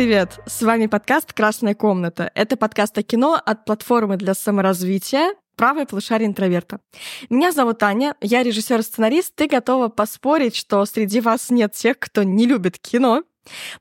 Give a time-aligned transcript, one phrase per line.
[0.00, 0.40] Привет!
[0.46, 2.30] С вами подкаст «Красная комната».
[2.34, 6.80] Это подкаст о кино от платформы для саморазвития правое полушарие интроверта.
[7.28, 12.46] Меня зовут Аня, я режиссер-сценарист, и готова поспорить, что среди вас нет тех, кто не
[12.46, 13.24] любит кино,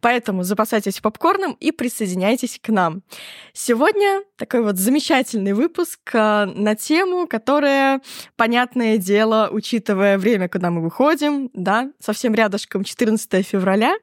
[0.02, 3.04] Поэтому запасайтесь попкорном и присоединяйтесь к нам.
[3.54, 8.02] Сегодня такой вот замечательный выпуск э, на тему, которая,
[8.38, 13.96] понятное дело, учитывая время, когда мы выходим, да, совсем рядышком 14 февраля,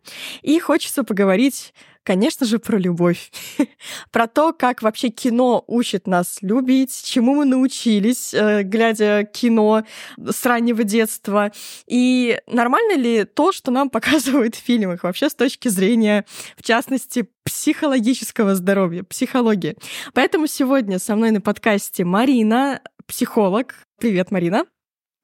[0.43, 1.73] и хочется поговорить
[2.07, 3.33] конечно же, про любовь.
[4.13, 9.85] про то, как вообще кино учит нас любить, чему мы научились, э, глядя кино
[10.17, 11.51] с раннего детства.
[11.89, 16.25] И нормально ли то, что нам показывают в фильмах вообще с точки зрения,
[16.57, 19.77] в частности, психологического здоровья, психологии.
[20.15, 23.75] Поэтому сегодня со мной на подкасте Марина, психолог.
[23.99, 24.65] Привет, Марина.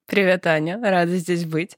[0.08, 0.80] Привет, Аня.
[0.82, 1.76] Рада здесь быть.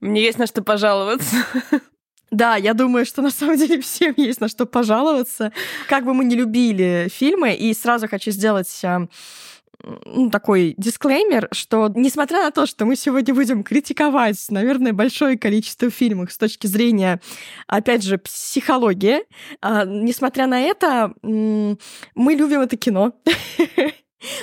[0.00, 1.36] Мне есть на что пожаловаться.
[2.32, 5.52] Да, я думаю, что на самом деле всем есть на что пожаловаться.
[5.86, 9.06] Как бы мы ни любили фильмы, и сразу хочу сделать а,
[10.06, 15.90] ну, такой дисклеймер, что несмотря на то, что мы сегодня будем критиковать, наверное, большое количество
[15.90, 17.20] фильмов с точки зрения,
[17.66, 19.24] опять же, психологии,
[19.60, 21.76] а, несмотря на это, мы
[22.34, 23.12] любим это кино.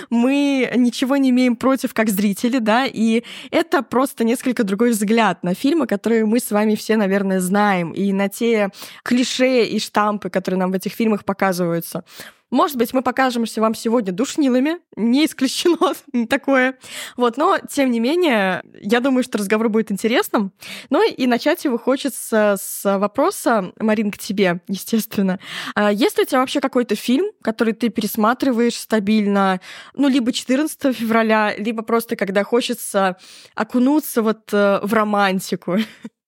[0.09, 5.53] мы ничего не имеем против как зрители, да, и это просто несколько другой взгляд на
[5.53, 8.69] фильмы, которые мы с вами все, наверное, знаем, и на те
[9.03, 12.03] клише и штампы, которые нам в этих фильмах показываются.
[12.51, 15.93] Может быть, мы покажемся вам сегодня душнилами, не исключено
[16.27, 16.77] такое.
[17.15, 20.51] Вот, но, тем не менее, я думаю, что разговор будет интересным.
[20.89, 25.39] Ну и начать его хочется с вопроса, Марин, к тебе, естественно.
[25.75, 29.61] А есть ли у тебя вообще какой-то фильм, который ты пересматриваешь стабильно,
[29.93, 33.17] ну, либо 14 февраля, либо просто когда хочется
[33.55, 35.77] окунуться вот э, в романтику?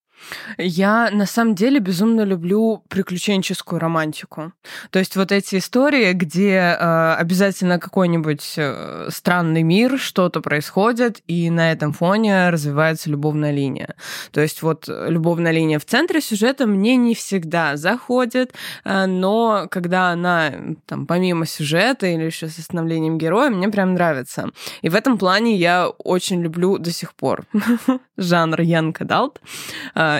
[0.58, 4.52] Я на самом деле безумно люблю приключенческую романтику.
[4.90, 11.50] То есть вот эти истории, где э, обязательно какой-нибудь э, странный мир, что-то происходит, и
[11.50, 13.94] на этом фоне развивается любовная линия.
[14.30, 18.52] То есть вот любовная линия в центре сюжета мне не всегда заходит,
[18.84, 20.52] э, но когда она
[20.86, 24.50] там помимо сюжета или еще с становлением героя, мне прям нравится.
[24.82, 27.44] И в этом плане я очень люблю до сих пор
[28.16, 28.92] жанр Young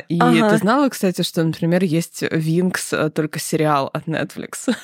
[0.00, 0.34] Adult.
[0.34, 0.50] И ага.
[0.50, 4.74] ты знала, кстати, что, например, есть Винкс, э, только сериал от Netflix?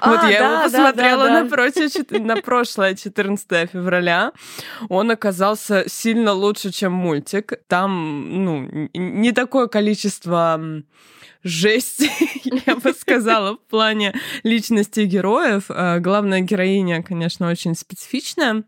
[0.00, 4.32] А, вот я да, его посмотрела да, да, напротив, на прошлое 14 февраля.
[4.88, 7.52] Он оказался сильно лучше, чем мультик.
[7.68, 10.58] Там, ну, не такое количество
[11.42, 12.10] жести,
[12.66, 15.64] я бы сказала, в плане личности героев.
[15.68, 18.64] Э, главная героиня, конечно, очень специфичная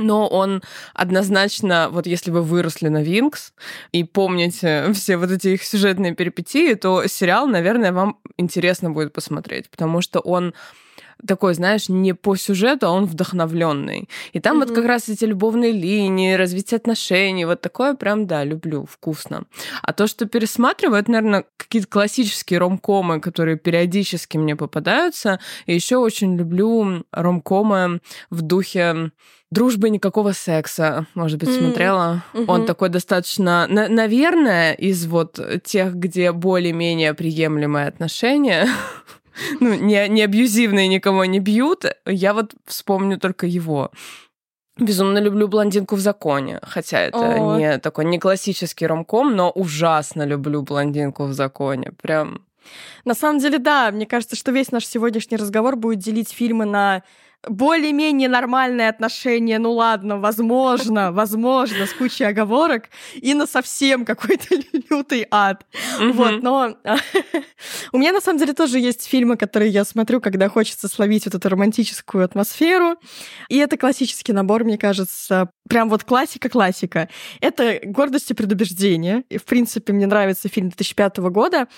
[0.00, 0.62] но он
[0.94, 3.52] однозначно, вот если вы выросли на Винкс
[3.92, 9.70] и помните все вот эти их сюжетные перипетии, то сериал, наверное, вам интересно будет посмотреть,
[9.70, 10.54] потому что он
[11.26, 14.08] такой, знаешь, не по сюжету, а он вдохновленный.
[14.32, 14.66] И там mm-hmm.
[14.66, 19.44] вот как раз эти любовные линии, развитие отношений, вот такое прям, да, люблю, вкусно.
[19.82, 25.40] А то, что пересматриваю, это, наверное, какие-то классические ромкомы, которые периодически мне попадаются.
[25.66, 29.10] И еще очень люблю ромкомы в духе
[29.50, 32.24] дружбы никакого секса, может быть, смотрела.
[32.32, 32.44] Mm-hmm.
[32.46, 38.68] Он такой достаточно, на- наверное, из вот тех, где более-менее приемлемые отношения,
[39.60, 43.90] ну, не, не абьюзивные, никого не бьют, я вот вспомню только его.
[44.78, 47.58] Безумно люблю блондинку в законе, хотя это О.
[47.58, 51.92] не такой не классический ромком, но ужасно люблю блондинку в законе.
[52.02, 52.46] Прям.
[53.04, 57.02] На самом деле, да, мне кажется, что весь наш сегодняшний разговор будет делить фильмы на
[57.48, 64.56] более-менее нормальные отношения, ну ладно, возможно, возможно, с кучей оговорок, и на совсем какой-то
[64.90, 65.66] лютый ад.
[66.00, 66.12] Mm-hmm.
[66.12, 66.76] Вот, но
[67.92, 71.34] у меня на самом деле тоже есть фильмы, которые я смотрю, когда хочется словить вот
[71.34, 72.96] эту романтическую атмосферу.
[73.48, 77.08] И это классический набор, мне кажется, прям вот классика-классика.
[77.40, 79.24] Это «Гордость и предубеждение».
[79.30, 81.68] И, в принципе, мне нравится фильм 2005 года.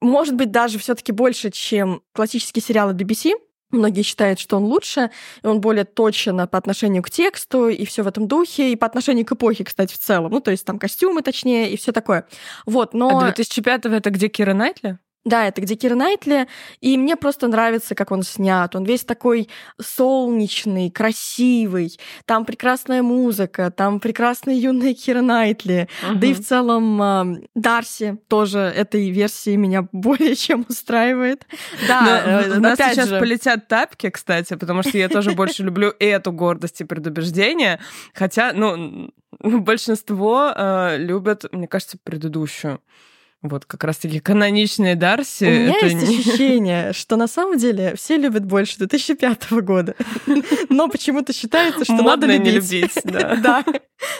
[0.00, 3.32] Может быть, даже все таки больше, чем классические сериалы BBC,
[3.72, 5.10] Многие считают, что он лучше,
[5.42, 8.86] и он более точен по отношению к тексту, и все в этом духе, и по
[8.86, 10.30] отношению к эпохе, кстати, в целом.
[10.30, 12.26] Ну, то есть там костюмы точнее, и все такое.
[12.66, 13.18] Вот, но...
[13.18, 14.98] А 2005 это где Кира Найтли?
[15.24, 16.48] Да, это где Кира Найтли,
[16.80, 18.74] и мне просто нравится, как он снят.
[18.74, 19.48] Он весь такой
[19.80, 21.96] солнечный, красивый.
[22.24, 25.88] Там прекрасная музыка, там прекрасная юная Кира Найтли.
[26.10, 26.18] Угу.
[26.18, 31.46] Да и в целом Дарси тоже этой версии меня более чем устраивает.
[31.86, 33.20] Да, у нас сейчас же...
[33.20, 37.78] полетят тапки, кстати, потому что я тоже больше люблю эту гордость и предубеждение.
[38.12, 42.80] Хотя, ну, большинство э, любят, мне кажется, предыдущую.
[43.42, 45.44] Вот как раз-таки каноничные Дарси.
[45.44, 46.18] У меня это есть не...
[46.20, 49.96] ощущение, что на самом деле все любят больше 2005 года.
[50.68, 52.54] Но почему-то считается, что надо любить.
[52.54, 53.36] любить, да.
[53.42, 53.64] да.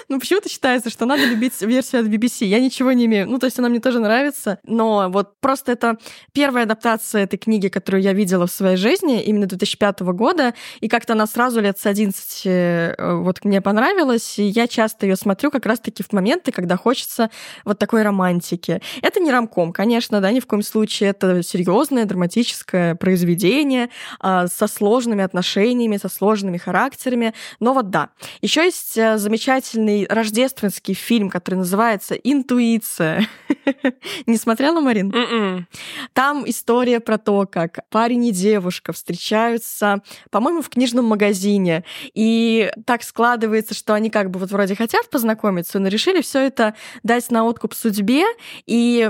[0.09, 2.47] Ну, почему-то считается, что надо любить версию от BBC.
[2.47, 3.29] Я ничего не имею.
[3.29, 5.99] Ну, то есть она мне тоже нравится, но вот просто это
[6.33, 11.13] первая адаптация этой книги, которую я видела в своей жизни, именно 2005 года, и как-то
[11.13, 15.67] она сразу лет с 11 э, вот мне понравилась, и я часто ее смотрю как
[15.67, 17.31] раз-таки в моменты, когда хочется
[17.65, 18.81] вот такой романтики.
[19.13, 21.11] Это не рамком, конечно, да, ни в коем случае.
[21.11, 27.35] Это серьезное драматическое произведение а, со сложными отношениями, со сложными характерами.
[27.61, 28.09] Но вот да.
[28.41, 33.29] Еще есть э, замечательный рождественский фильм, который называется «Интуиция».
[34.27, 35.15] Не смотрела, Марин?
[35.15, 35.69] М-м.
[36.15, 40.01] Там история про то, как парень и девушка встречаются,
[40.31, 41.85] по-моему, в книжном магазине.
[42.15, 46.75] И так складывается, что они как бы вот вроде хотят познакомиться, но решили все это
[47.03, 48.25] дать на откуп судьбе.
[48.65, 49.02] И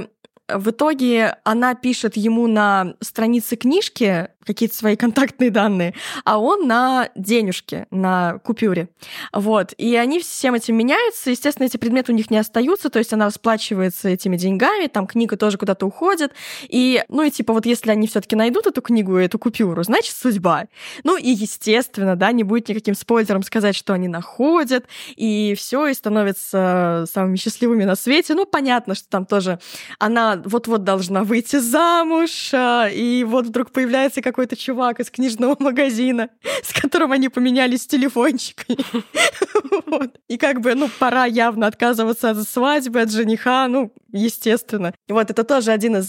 [0.48, 5.94] в итоге она пишет ему на странице книжки какие-то свои контактные данные,
[6.24, 8.88] а он на денежке, на купюре.
[9.32, 9.72] Вот.
[9.78, 11.30] И они всем этим меняются.
[11.30, 15.36] Естественно, эти предметы у них не остаются, то есть она расплачивается этими деньгами, там книга
[15.36, 16.32] тоже куда-то уходит.
[16.68, 20.16] И, ну и типа вот если они все таки найдут эту книгу, эту купюру, значит,
[20.16, 20.64] судьба.
[21.04, 25.94] Ну и, естественно, да, не будет никаким спойлером сказать, что они находят, и все и
[25.94, 28.34] становятся самыми счастливыми на свете.
[28.34, 29.60] Ну, понятно, что там тоже
[29.98, 35.56] она вот-вот должна выйти замуж, а, и вот вдруг появляется как какой-то чувак из книжного
[35.58, 36.30] магазина,
[36.62, 38.78] с которым они поменялись телефончиками.
[40.28, 44.94] И как бы, ну, пора явно отказываться от свадьбы, от жениха, ну, естественно.
[45.06, 46.06] Вот это тоже один из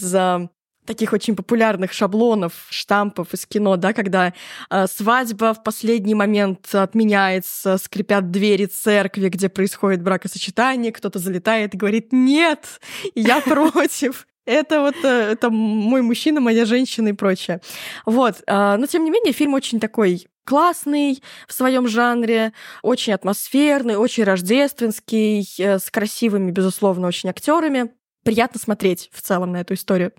[0.85, 4.33] таких очень популярных шаблонов, штампов из кино, да, когда
[4.69, 11.77] э, свадьба в последний момент отменяется, скрипят двери церкви, где происходит бракосочетание, кто-то залетает и
[11.77, 12.79] говорит «нет,
[13.15, 14.27] я против».
[14.45, 17.61] Это вот э, это мой мужчина, моя женщина и прочее.
[18.05, 18.43] Вот.
[18.45, 22.51] А, но тем не менее, фильм очень такой классный в своем жанре,
[22.81, 27.91] очень атмосферный, очень рождественский, э, с красивыми, безусловно, очень актерами.
[28.23, 30.13] Приятно смотреть в целом на эту историю.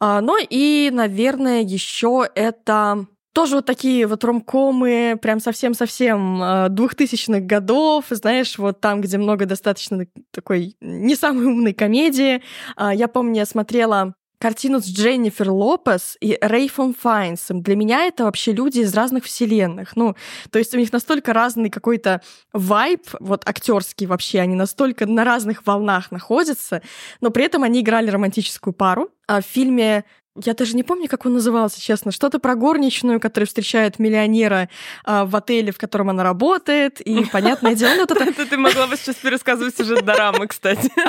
[0.00, 7.44] А, ну и, наверное, еще это тоже вот такие вот ромкомы, прям совсем-совсем а, двухтысячных
[7.44, 12.42] годов, знаешь, вот там, где много достаточно такой не самой умной комедии.
[12.76, 17.62] А, я помню, я смотрела картину с Дженнифер Лопес и Рейфом Файнсом.
[17.62, 19.94] Для меня это вообще люди из разных вселенных.
[19.94, 20.16] Ну,
[20.50, 22.22] то есть у них настолько разный какой-то
[22.52, 26.82] вайб, вот актерский вообще, они настолько на разных волнах находятся,
[27.20, 29.10] но при этом они играли романтическую пару.
[29.28, 30.04] А в фильме
[30.36, 32.10] я даже не помню, как он назывался, честно.
[32.10, 34.70] Что-то про горничную, которая встречает миллионера
[35.04, 37.00] а, в отеле, в котором она работает.
[37.00, 38.46] И, понятное дело, вот это...
[38.46, 40.90] Ты могла бы сейчас пересказывать сюжет дорамы, кстати.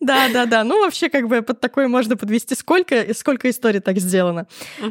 [0.00, 0.64] Да, да, да.
[0.64, 2.54] Ну, вообще, как бы под такое можно подвести.
[2.54, 4.46] Сколько, сколько историй так сделано.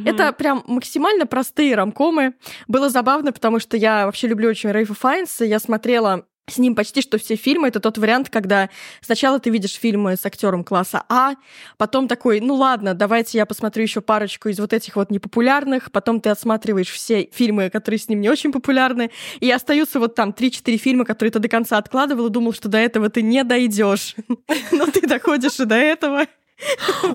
[0.06, 2.36] Это прям максимально простые рамкомы.
[2.68, 5.46] Было забавно, потому что я вообще люблю очень Рейфа Файнса.
[5.46, 7.68] Я смотрела с ним почти что все фильмы.
[7.68, 8.70] Это тот вариант, когда
[9.02, 11.34] сначала ты видишь фильмы с актером класса А,
[11.78, 16.22] потом такой, ну ладно, давайте я посмотрю еще парочку из вот этих вот непопулярных, потом
[16.22, 20.78] ты отсматриваешь все фильмы, которые с ним не очень популярны, и остаются вот там 3-4
[20.78, 24.16] фильма, которые ты до конца откладывал и думал, что до этого ты не дойдешь.
[24.72, 26.26] Но ты доходишь и до этого.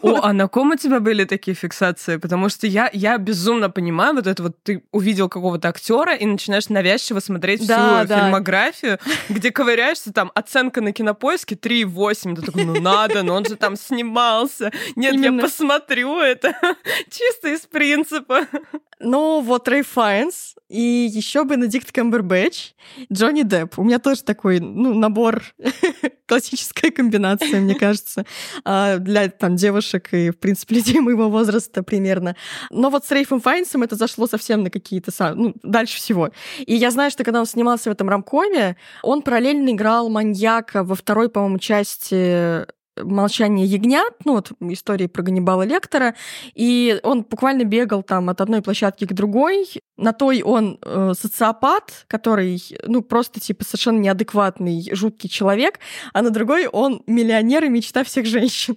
[0.02, 2.16] О, а на ком у тебя были такие фиксации?
[2.16, 6.68] Потому что я, я безумно понимаю вот это вот, ты увидел какого-то актера и начинаешь
[6.68, 8.20] навязчиво смотреть да, всю да.
[8.20, 8.98] фильмографию,
[9.28, 12.36] где ковыряешься, там, оценка на кинопоиске 3,8.
[12.36, 14.72] Ты такой, ну надо, но он же там снимался.
[14.96, 15.36] Нет, Именно.
[15.36, 16.54] я посмотрю это
[17.10, 18.46] чисто из принципа.
[19.00, 22.72] Ну, вот Рэй Файнс и еще Бенедикт Камбербэтч,
[23.12, 23.78] Джонни Депп.
[23.78, 25.42] У меня тоже такой, ну, набор,
[26.26, 28.24] классическая комбинация, мне кажется,
[28.64, 28.98] а,
[29.38, 32.36] там девушек и, в принципе, людей моего возраста примерно.
[32.70, 36.30] Но вот с Рейфом Файнсом это зашло совсем на какие-то, ну, дальше всего.
[36.58, 40.94] И я знаю, что когда он снимался в этом рамкоме, он параллельно играл маньяка во
[40.94, 46.14] второй, по-моему, части «Молчание ягнят», ну вот истории про Ганнибала Лектора,
[46.54, 49.68] и он буквально бегал там от одной площадки к другой.
[49.96, 55.78] На той он э, социопат, который, ну, просто типа совершенно неадекватный, жуткий человек,
[56.12, 58.76] а на другой он миллионер и мечта всех женщин.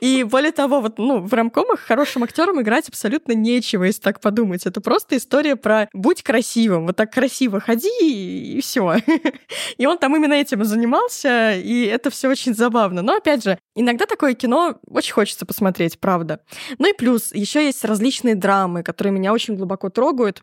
[0.00, 4.66] И более того, вот, ну, в рамкомах хорошим актерам играть абсолютно нечего, если так подумать.
[4.66, 7.88] Это просто история про «будь красивым», вот так красиво ходи,
[8.56, 8.96] и все.
[9.78, 13.02] И он там именно этим занимался, и это все очень забавно.
[13.02, 16.40] Но, опять же, иногда такое кино очень хочется посмотреть, правда.
[16.78, 20.42] Ну и плюс, еще есть различные драмы, которые меня очень глубоко трогают.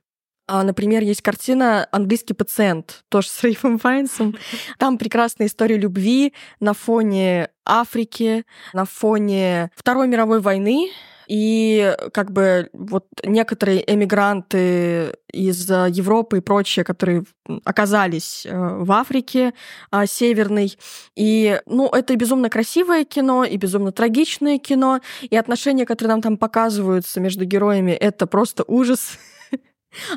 [0.51, 4.35] А, например, есть картина «Английский пациент», тоже с Рейфом Файнсом.
[4.79, 10.89] Там прекрасная история любви на фоне Африки, на фоне Второй мировой войны,
[11.29, 17.23] и как бы вот некоторые эмигранты из Европы и прочее, которые
[17.63, 19.53] оказались э, в Африке
[19.91, 20.75] а, северной.
[21.15, 26.37] И, ну, это безумно красивое кино, и безумно трагичное кино, и отношения, которые нам там
[26.37, 29.19] показываются между героями, это просто ужас.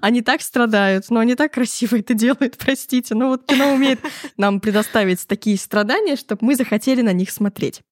[0.00, 3.14] Они так страдают, но они так красиво это делают, простите.
[3.14, 4.00] Но вот кино умеет
[4.38, 7.82] нам предоставить такие страдания, чтобы мы захотели на них смотреть.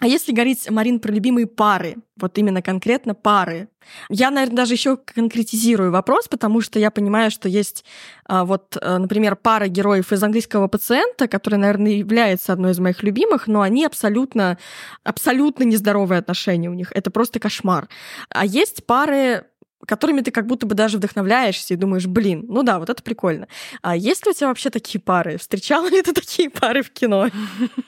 [0.00, 3.68] А если говорить, Марин, про любимые пары, вот именно конкретно пары,
[4.08, 7.84] я, наверное, даже еще конкретизирую вопрос, потому что я понимаю, что есть
[8.24, 13.02] а, вот, а, например, пара героев из английского пациента, которая, наверное, является одной из моих
[13.02, 14.58] любимых, но они абсолютно,
[15.02, 16.92] абсолютно нездоровые отношения у них.
[16.94, 17.88] Это просто кошмар.
[18.28, 19.46] А есть пары
[19.86, 23.46] которыми ты как будто бы даже вдохновляешься и думаешь, блин, ну да, вот это прикольно.
[23.80, 25.38] А есть ли у тебя вообще такие пары?
[25.38, 27.28] Встречала ли ты такие пары в кино?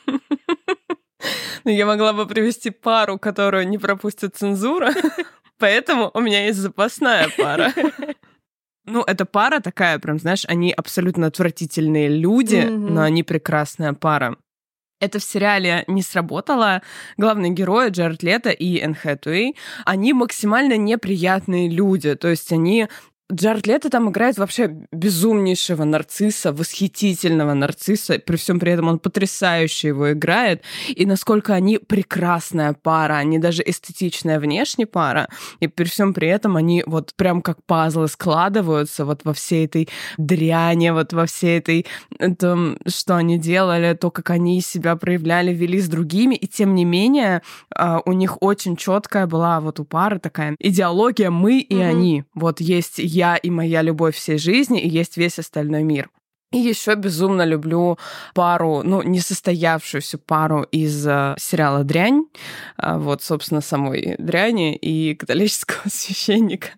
[1.64, 4.92] Я могла бы привести пару, которую не пропустит цензура,
[5.58, 7.72] поэтому у меня есть запасная пара.
[8.86, 12.90] Ну, эта пара такая, прям, знаешь, они абсолютно отвратительные люди, mm-hmm.
[12.90, 14.36] но они прекрасная пара.
[15.00, 16.82] Это в сериале не сработало.
[17.16, 22.14] Главные герои Джаред Лето и Энн Хэтуэй, они максимально неприятные люди.
[22.14, 22.88] То есть они
[23.30, 29.88] Джаред Лето там играет вообще безумнейшего нарцисса, восхитительного нарцисса, при всем при этом он потрясающе
[29.88, 35.28] его играет, и насколько они прекрасная пара, они даже эстетичная внешне пара,
[35.60, 39.88] и при всем при этом они вот прям как пазлы складываются вот во всей этой
[40.18, 41.87] дряни, вот во всей этой,
[42.38, 46.84] том, что они делали, то, как они себя проявляли, вели с другими, и тем не
[46.84, 47.42] менее
[47.75, 51.88] а, у них очень четкая была вот у пары такая идеология «мы и mm-hmm.
[51.88, 52.25] они».
[52.34, 56.08] Вот есть я и моя любовь всей жизни, и есть весь остальной мир.
[56.52, 57.98] И еще безумно люблю
[58.34, 62.24] пару, ну, несостоявшуюся пару из э, сериала «Дрянь»,
[62.78, 66.68] э, вот, собственно, самой «Дряни» и католического священника.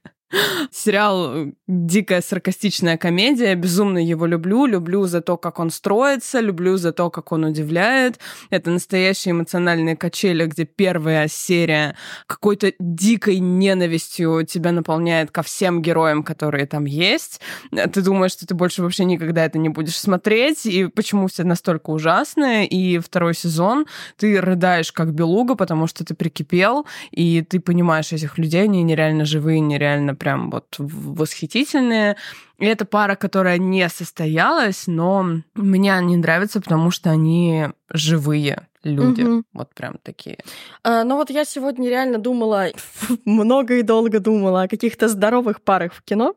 [0.71, 3.55] Сериал э, дикая саркастичная комедия.
[3.55, 4.65] Безумно его люблю.
[4.67, 8.19] Люблю за то, как он строится, люблю за то, как он удивляет.
[8.51, 11.97] Это настоящие эмоциональные качели, где первая серия
[12.27, 17.41] какой-то дикой ненавистью тебя наполняет ко всем героям, которые там есть.
[17.71, 21.91] Ты думаешь, что ты больше вообще никогда это не будешь смотреть, и почему все настолько
[21.91, 22.65] ужасное.
[22.65, 23.87] И второй сезон
[24.17, 29.25] ты рыдаешь как белуга, потому что ты прикипел, и ты понимаешь этих людей, они нереально
[29.25, 32.17] живые, нереально прям вот восхитительные.
[32.61, 35.27] И это пара, которая не состоялась, но
[35.57, 39.23] мне они нравятся, потому что они живые люди.
[39.23, 39.43] Угу.
[39.53, 40.39] Вот прям такие.
[40.85, 42.69] А, ну вот я сегодня реально думала,
[43.25, 46.37] много и долго думала о каких-то здоровых парах в кино.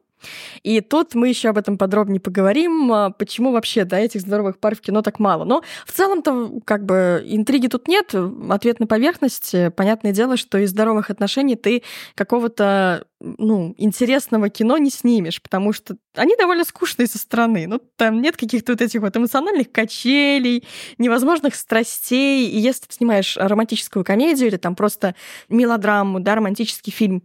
[0.63, 4.75] И тут мы еще об этом подробнее поговорим, а, почему вообще да, этих здоровых пар
[4.75, 5.44] в кино так мало.
[5.44, 8.13] Но в целом-то как бы интриги тут нет,
[8.50, 9.70] ответ на поверхности.
[9.70, 11.84] Понятное дело, что из здоровых отношений ты
[12.15, 17.65] какого-то ну, интересного кино не снимешь, потому что они довольно скучные со стороны.
[17.67, 20.65] Ну, там нет каких-то вот этих вот эмоциональных качелей,
[20.98, 22.48] невозможных страстей.
[22.48, 25.15] И если ты снимаешь романтическую комедию или там просто
[25.50, 27.24] мелодраму, да, романтический фильм,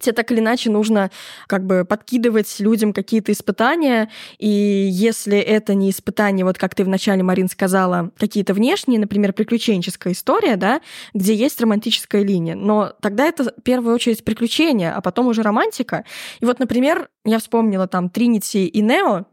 [0.00, 1.10] тебе так или иначе нужно
[1.46, 7.22] как бы подкидывать людям какие-то испытания, и если это не испытания, вот как ты вначале,
[7.22, 10.80] Марин, сказала, какие-то внешние, например, приключенческая история, да,
[11.14, 16.04] где есть романтическая линия, но тогда это в первую очередь приключения, а потом уже романтика.
[16.40, 19.26] И вот, например, я вспомнила там Тринити и Нео,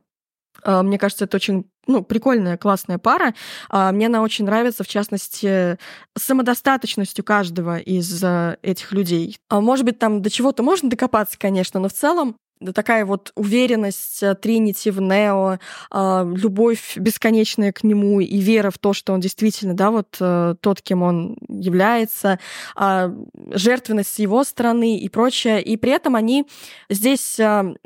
[0.65, 3.33] мне кажется, это очень ну, прикольная, классная пара.
[3.69, 5.77] А, мне она очень нравится, в частности,
[6.15, 9.37] самодостаточностью каждого из э, этих людей.
[9.49, 12.37] А, может быть, там до чего-то можно докопаться, конечно, но в целом
[12.73, 15.59] такая вот уверенность э, Тринити в Нео,
[15.91, 20.81] любовь бесконечная к нему и вера в то, что он действительно, да, вот э, тот,
[20.81, 22.39] кем он является,
[22.75, 25.61] жертвенность с его стороны и прочее.
[25.61, 26.45] И при этом они
[26.89, 27.39] здесь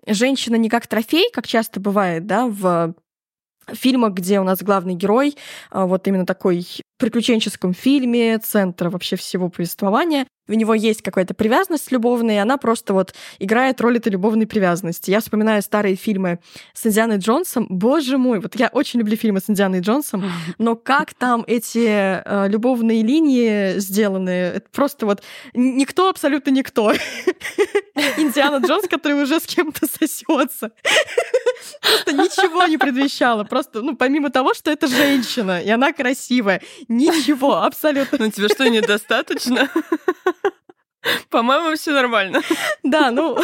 [0.07, 2.93] женщина не как трофей, как часто бывает, да, в
[3.71, 5.35] фильмах, где у нас главный герой,
[5.71, 6.65] а, вот именно такой
[6.97, 10.25] приключенческом фильме, центра вообще всего повествования.
[10.49, 15.09] У него есть какая-то привязанность любовная, и она просто вот играет роль этой любовной привязанности.
[15.09, 16.39] Я вспоминаю старые фильмы
[16.73, 17.67] с Индианой Джонсом.
[17.69, 20.23] Боже мой, вот я очень люблю фильмы с Индианой Джонсом,
[20.57, 26.93] но как там эти э, любовные линии сделаны, это просто вот никто, абсолютно никто.
[28.17, 30.71] Индиана Джонс, который уже с кем-то сосется.
[31.81, 33.43] Просто ничего не предвещало.
[33.43, 38.17] Просто, ну, помимо того, что это женщина, и она красивая, Ничего, абсолютно.
[38.19, 39.69] Ну тебе что, недостаточно?
[41.29, 42.41] По-моему, все нормально.
[42.83, 43.37] Да, ну...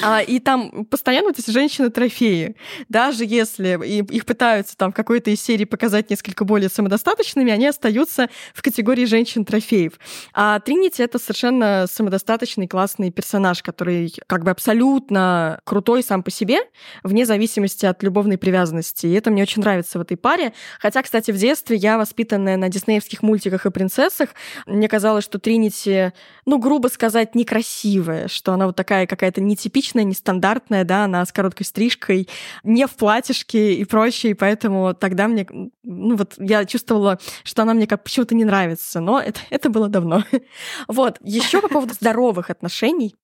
[0.00, 2.54] А, и там постоянно вот эти женщины-трофеи.
[2.88, 8.28] Даже если их пытаются там в какой-то из серий показать несколько более самодостаточными, они остаются
[8.54, 9.94] в категории женщин-трофеев.
[10.34, 16.60] А Тринити— это совершенно самодостаточный, классный персонаж, который как бы абсолютно крутой сам по себе,
[17.02, 19.06] вне зависимости от любовной привязанности.
[19.06, 20.52] И это мне очень нравится в этой паре.
[20.78, 24.28] Хотя, кстати, в детстве я, воспитанная на диснеевских мультиках и принцессах,
[24.66, 26.12] мне казалось, что Тринити,
[26.46, 31.32] ну, грубо сказать, некрасивая, что она вот такая какая-то нетипичная нетипичная, нестандартная, да, она с
[31.32, 32.28] короткой стрижкой,
[32.62, 35.46] не в платьишке и прочее, и поэтому тогда мне,
[35.82, 39.88] ну вот я чувствовала, что она мне как почему-то не нравится, но это, это было
[39.88, 40.24] давно.
[40.88, 43.14] Вот, еще по поводу здоровых отношений.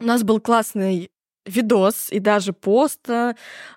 [0.00, 1.10] У нас был классный
[1.48, 3.34] видос и даже пост, э,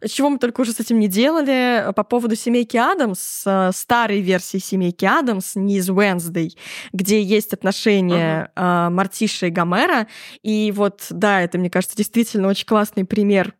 [0.07, 4.57] чего мы только уже с этим не делали, по поводу семейки Адамс, э, старой версии
[4.57, 6.51] семейки Адамс, не из Wednesday,
[6.93, 8.89] где есть отношения uh-huh.
[8.89, 10.07] Мартиши и Гомера.
[10.43, 13.53] И вот, да, это, мне кажется, действительно очень классный пример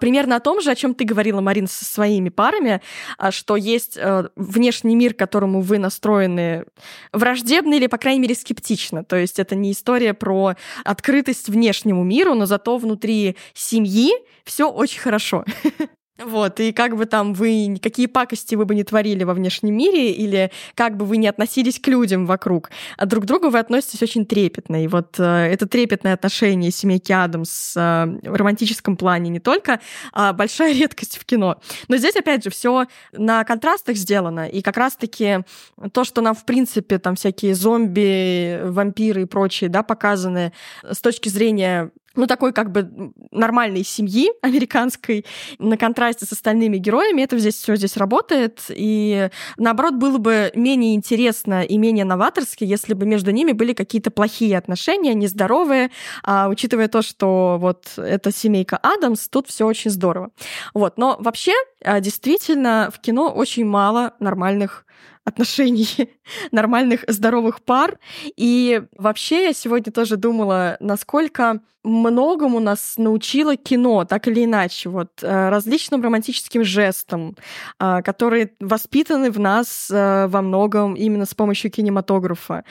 [0.00, 2.80] примерно о том же, о чем ты говорила, Марин, со своими парами,
[3.18, 6.64] а, что есть э, внешний мир, к которому вы настроены
[7.12, 9.04] враждебно или, по крайней мере, скептично.
[9.04, 14.12] То есть это не история про открытость внешнему миру, но зато внутри семьи
[14.44, 15.44] все очень хорошо.
[16.24, 20.12] Вот, и как бы там вы, какие пакости вы бы не творили во внешнем мире,
[20.12, 24.02] или как бы вы не относились к людям вокруг, а друг к другу вы относитесь
[24.02, 24.84] очень трепетно.
[24.84, 29.80] И вот э, это трепетное отношение семейки Адамс э, в романтическом плане не только
[30.12, 31.60] а большая редкость в кино.
[31.88, 34.48] Но здесь, опять же, все на контрастах сделано.
[34.48, 35.44] И как раз-таки
[35.92, 41.28] то, что нам, в принципе, там всякие зомби, вампиры и прочие, да, показаны с точки
[41.28, 45.24] зрения ну, такой как бы нормальной семьи американской
[45.58, 47.22] на контрасте с остальными героями.
[47.22, 48.62] Это здесь все здесь работает.
[48.68, 54.10] И наоборот, было бы менее интересно и менее новаторски, если бы между ними были какие-то
[54.10, 55.90] плохие отношения, нездоровые.
[56.24, 60.30] А учитывая то, что вот эта семейка Адамс, тут все очень здорово.
[60.74, 60.98] Вот.
[60.98, 61.52] Но вообще,
[61.84, 64.84] а, действительно, в кино очень мало нормальных
[65.24, 65.88] отношений,
[66.50, 67.98] нормальных, здоровых пар.
[68.36, 75.22] И вообще я сегодня тоже думала, насколько многому нас научило кино, так или иначе, вот
[75.22, 77.36] э, различным романтическим жестам,
[77.78, 82.64] э, которые воспитаны в нас э, во многом именно с помощью кинематографа.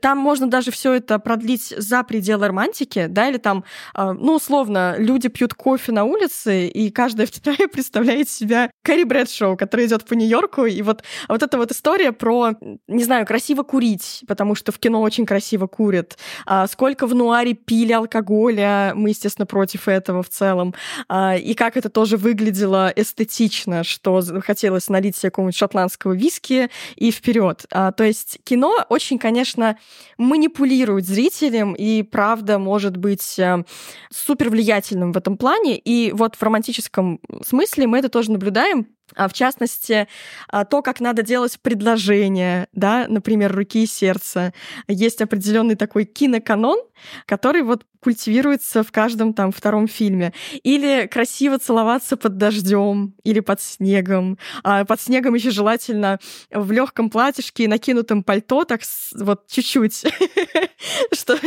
[0.00, 3.64] Там можно даже все это продлить за пределы романтики, да, или там,
[3.96, 9.86] ну, условно, люди пьют кофе на улице, и каждая вторая представляет себя Кэрри Брэдшоу, который
[9.86, 12.52] идет по Нью-Йорку, и вот, вот эта вот история про,
[13.00, 17.54] не знаю, красиво курить, потому что в кино очень красиво курят, а сколько в нуаре
[17.54, 20.74] пили алкоголя, мы, естественно, против этого в целом,
[21.08, 27.10] а, и как это тоже выглядело эстетично, что хотелось налить себе какого-нибудь шотландского виски и
[27.10, 27.64] вперед.
[27.70, 29.78] А, то есть кино очень, конечно,
[30.18, 33.64] манипулирует зрителем и, правда, может быть э,
[34.12, 35.78] супер влиятельным в этом плане.
[35.78, 40.08] И вот в романтическом смысле мы это тоже наблюдаем, в частности,
[40.48, 44.52] а, то, как надо делать предложение, да, например, руки и сердца.
[44.88, 46.78] Есть определенный такой киноканон,
[47.26, 50.32] который вот культивируется в каждом там втором фильме.
[50.62, 54.38] Или красиво целоваться под дождем или под снегом.
[54.62, 56.18] А под снегом еще желательно
[56.50, 58.80] в легком платьишке и накинутом пальто, так
[59.14, 60.04] вот чуть-чуть.
[61.12, 61.38] Что...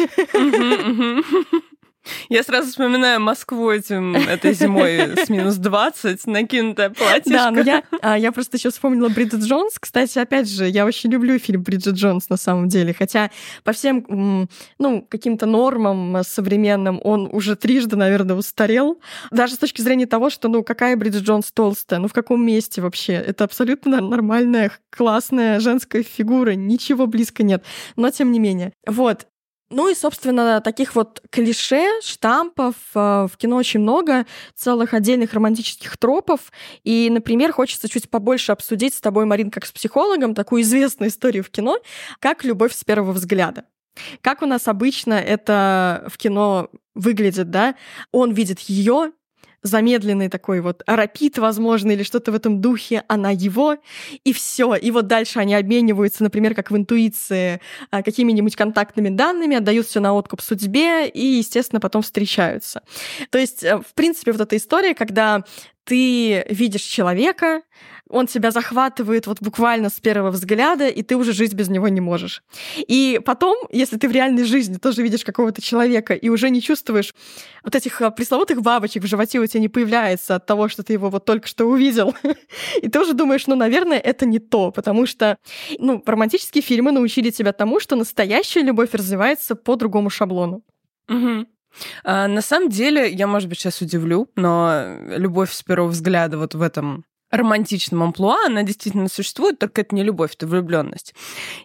[2.30, 7.32] Я сразу вспоминаю Москву этим этой зимой с минус 20, накинутое платье.
[7.32, 9.78] Да, но я, а, я просто еще вспомнила Бриджит Джонс.
[9.80, 13.32] Кстати, опять же, я очень люблю фильм Бриджит Джонс на самом деле, хотя
[13.64, 14.48] по всем
[14.80, 19.00] ну, каким-то нормам современным он уже трижды, наверное, устарел.
[19.32, 22.82] Даже с точки зрения того, что, ну, какая Бриджит Джонс толстая, ну, в каком месте
[22.82, 23.14] вообще?
[23.14, 27.64] Это абсолютно нормальная, классная женская фигура, ничего близко нет.
[27.96, 28.74] Но тем не менее.
[28.86, 29.28] Вот.
[29.74, 35.98] Ну и, собственно, таких вот клише, штампов э, в кино очень много, целых отдельных романтических
[35.98, 36.52] тропов.
[36.84, 41.44] И, например, хочется чуть побольше обсудить с тобой, Марин, как с психологом, такую известную историю
[41.44, 41.80] в кино,
[42.20, 43.66] как любовь с первого взгляда.
[44.22, 47.74] Как у нас обычно это в кино выглядит, да?
[48.12, 49.12] Он видит ее,
[49.64, 53.78] замедленный такой вот рапид, возможно, или что-то в этом духе, она его,
[54.24, 54.76] и все.
[54.76, 60.00] И вот дальше они обмениваются, например, как в интуиции, а, какими-нибудь контактными данными, отдают все
[60.00, 62.84] на откуп судьбе и, естественно, потом встречаются.
[63.30, 65.44] То есть, э, в принципе, вот эта история, когда
[65.86, 67.62] ты видишь человека,
[68.14, 72.00] он тебя захватывает вот буквально с первого взгляда, и ты уже жить без него не
[72.00, 72.44] можешь.
[72.78, 77.14] И потом, если ты в реальной жизни тоже видишь какого-то человека и уже не чувствуешь
[77.64, 80.94] вот этих а, пресловутых бабочек в животе у тебя не появляется от того, что ты
[80.94, 82.16] его вот только что увидел,
[82.82, 85.38] и ты уже думаешь, ну, наверное, это не то, потому что,
[85.80, 90.64] ну, романтические фильмы научили тебя тому, что настоящая любовь развивается по другому шаблону.
[92.04, 96.54] А, на самом деле, я, может быть, сейчас удивлю, но любовь с первого взгляда вот
[96.54, 101.16] в этом романтичном амплуа, она действительно существует, только это не любовь, это влюбленность.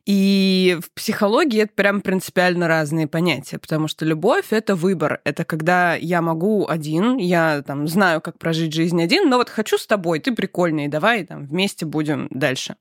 [0.07, 5.21] И в психологии это прям принципиально разные понятия, потому что любовь— это выбор.
[5.25, 9.77] Это когда я могу один, я там знаю, как прожить жизнь один, но вот хочу
[9.77, 12.77] с тобой, ты прикольный, давай там вместе будем дальше.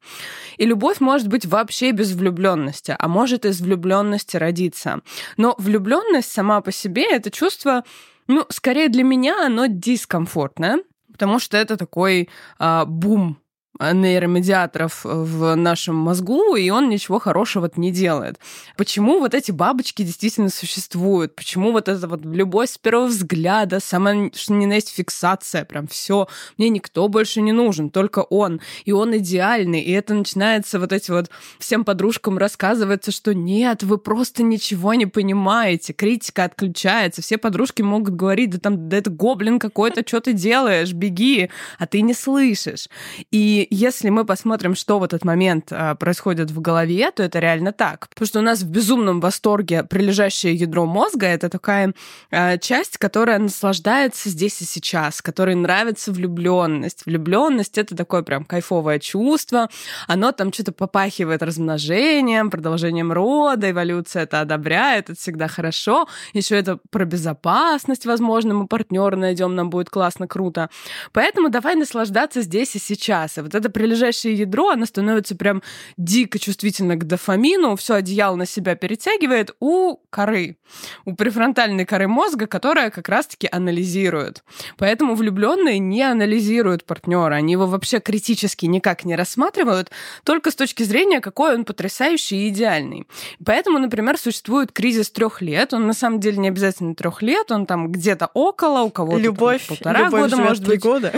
[0.57, 5.01] И любовь может быть вообще без влюбленности, а может из влюбленности родиться.
[5.35, 7.83] Но влюбленность сама по себе— это чувство
[8.27, 10.79] ну, скорее для меня оно дискомфортное,
[11.17, 13.37] потому что это такой а, бум
[13.79, 18.39] нейромедиаторов в нашем мозгу, и он ничего хорошего не делает.
[18.75, 21.35] Почему вот эти бабочки действительно существуют?
[21.35, 26.27] Почему вот это вот любовь с первого взгляда, самая что на есть фиксация, прям все,
[26.57, 31.11] мне никто больше не нужен, только он, и он идеальный, и это начинается вот эти
[31.11, 37.81] вот всем подружкам рассказывается, что нет, вы просто ничего не понимаете, критика отключается, все подружки
[37.81, 42.13] могут говорить, да там, да это гоблин какой-то, что ты делаешь, беги, а ты не
[42.13, 42.89] слышишь.
[43.31, 47.71] И если мы посмотрим, что в этот момент а, происходит в голове, то это реально
[47.71, 48.09] так.
[48.09, 51.93] Потому что у нас в безумном восторге прилежащее ядро мозга— это такая
[52.31, 57.05] а, часть, которая наслаждается здесь и сейчас, которой нравится влюбленность.
[57.05, 59.69] Влюбленность— это такое прям кайфовое чувство.
[60.07, 66.07] Оно там что-то попахивает размножением, продолжением рода, эволюция это одобряет, это всегда хорошо.
[66.33, 70.69] Еще это про безопасность, возможно, мы партнера найдем, нам будет классно, круто.
[71.13, 73.37] Поэтому давай наслаждаться здесь и сейчас.
[73.37, 75.63] И вот это прилежащее ядро, оно становится прям
[75.97, 80.57] дико чувствительно к дофамину, все одеяло на себя перетягивает у коры,
[81.05, 84.43] у префронтальной коры мозга, которая как раз-таки анализирует.
[84.77, 89.91] Поэтому влюбленные не анализируют партнера, они его вообще критически никак не рассматривают,
[90.23, 93.07] только с точки зрения, какой он потрясающий и идеальный.
[93.43, 97.65] Поэтому, например, существует кризис трех лет, он на самом деле не обязательно трех лет, он
[97.65, 100.81] там где-то около, у кого-то любовь, полтора любовь года, может быть.
[100.81, 101.13] года.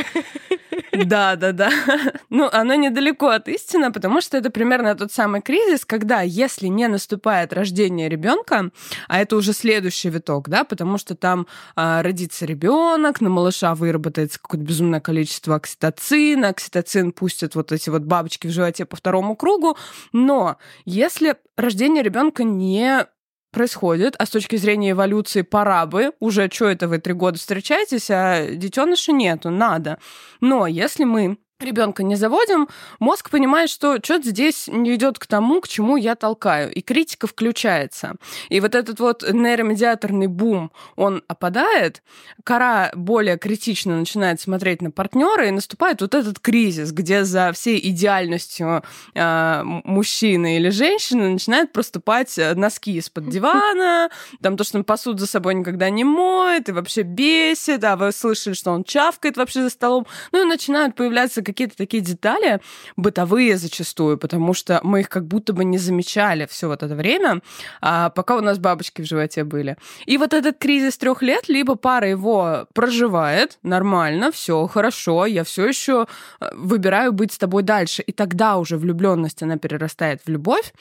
[0.91, 1.71] Да, да, да.
[2.29, 6.87] Ну, оно недалеко от истины, потому что это примерно тот самый кризис, когда, если не
[6.87, 8.71] наступает рождение ребенка,
[9.07, 14.39] а это уже следующий виток, да, потому что там а, родится ребенок, на малыша выработается
[14.39, 19.77] какое-то безумное количество окситоцина, окситоцин пустит вот эти вот бабочки в животе по второму кругу,
[20.13, 23.07] но если рождение ребенка не
[23.51, 28.09] происходит, а с точки зрения эволюции пора бы, уже что это вы три года встречаетесь,
[28.09, 29.99] а детеныша нету, надо.
[30.41, 32.67] Но если мы ребенка не заводим,
[32.99, 37.27] мозг понимает, что что-то здесь не идет к тому, к чему я толкаю, и критика
[37.27, 38.15] включается.
[38.49, 42.01] И вот этот вот нейромедиаторный бум, он опадает,
[42.43, 47.79] кора более критично начинает смотреть на партнера, и наступает вот этот кризис, где за всей
[47.89, 54.09] идеальностью э, мужчины или женщины начинают проступать носки из-под дивана,
[54.41, 58.11] там то, что он посуду за собой никогда не моет, и вообще бесит, а вы
[58.11, 62.61] слышали, что он чавкает вообще за столом, ну и начинают появляться какие-то такие детали,
[62.95, 67.41] бытовые зачастую, потому что мы их как будто бы не замечали все вот это время,
[67.81, 69.77] а пока у нас бабочки в животе были.
[70.05, 75.67] И вот этот кризис трех лет, либо пара его проживает нормально, все хорошо, я все
[75.67, 76.07] еще
[76.39, 80.73] э, выбираю быть с тобой дальше, и тогда уже влюбленность она перерастает в любовь,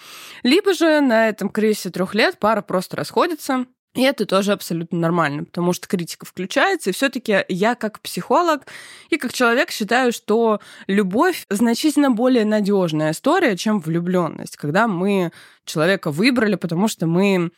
[0.42, 3.66] либо же на этом кризисе трех лет пара просто расходится,
[3.98, 8.62] и это тоже абсолютно нормально, потому что критика включается, и все-таки я как психолог
[9.10, 15.32] и как человек считаю, что любовь значительно более надежная история, чем влюбленность, когда мы
[15.64, 17.50] человека выбрали, потому что мы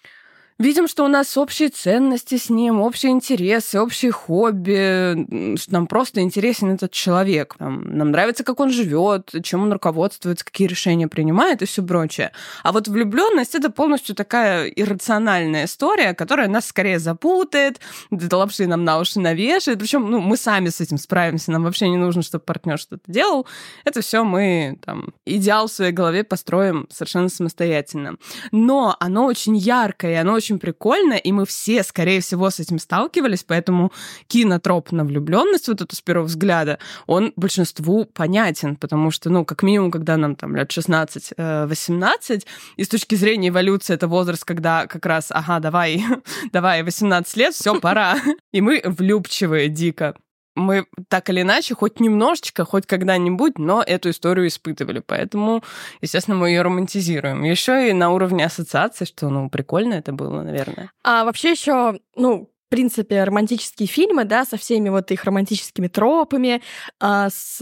[0.61, 6.20] видим, что у нас общие ценности с ним, общие интересы, общие хобби, что нам просто
[6.20, 7.57] интересен этот человек.
[7.59, 12.33] Нам нравится, как он живет, чем он руководствуется, какие решения принимает и все прочее.
[12.62, 18.99] А вот влюбленность это полностью такая иррациональная история, которая нас скорее запутает, лапши нам на
[18.99, 19.79] уши навешает.
[19.79, 23.46] Причем ну, мы сами с этим справимся, нам вообще не нужно, чтобы партнер что-то делал.
[23.85, 28.16] Это все мы там идеал в своей голове построим совершенно самостоятельно.
[28.53, 32.78] Но оно очень яркое, оно очень очень прикольно, и мы все, скорее всего, с этим
[32.78, 33.92] сталкивались, поэтому
[34.26, 39.62] кинотроп на влюбленность, вот эту с первого взгляда, он большинству понятен, потому что, ну, как
[39.62, 42.38] минимум, когда нам там лет 16-18, э,
[42.76, 46.04] и с точки зрения эволюции это возраст, когда как раз, ага, давай,
[46.52, 48.16] давай, 18 лет, все, пора.
[48.52, 50.14] И мы влюбчивые дико
[50.54, 55.00] мы так или иначе, хоть немножечко, хоть когда-нибудь, но эту историю испытывали.
[55.00, 55.62] Поэтому,
[56.00, 57.42] естественно, мы ее романтизируем.
[57.44, 60.90] Еще и на уровне ассоциации, что, ну, прикольно это было, наверное.
[61.02, 66.62] А вообще еще, ну, принципе, романтические фильмы, да, со всеми вот их романтическими тропами,
[66.98, 67.56] а, с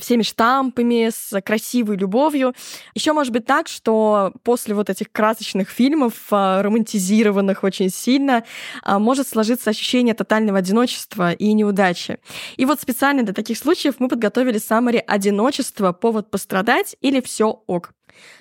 [0.00, 2.52] всеми штампами, с красивой любовью.
[2.94, 8.44] Еще может быть так, что после вот этих красочных фильмов, а, романтизированных очень сильно,
[8.82, 12.18] а, может сложиться ощущение тотального одиночества и неудачи.
[12.56, 15.92] И вот специально для таких случаев мы подготовили саммари «Одиночество.
[15.92, 17.95] Повод пострадать» или «Все ок».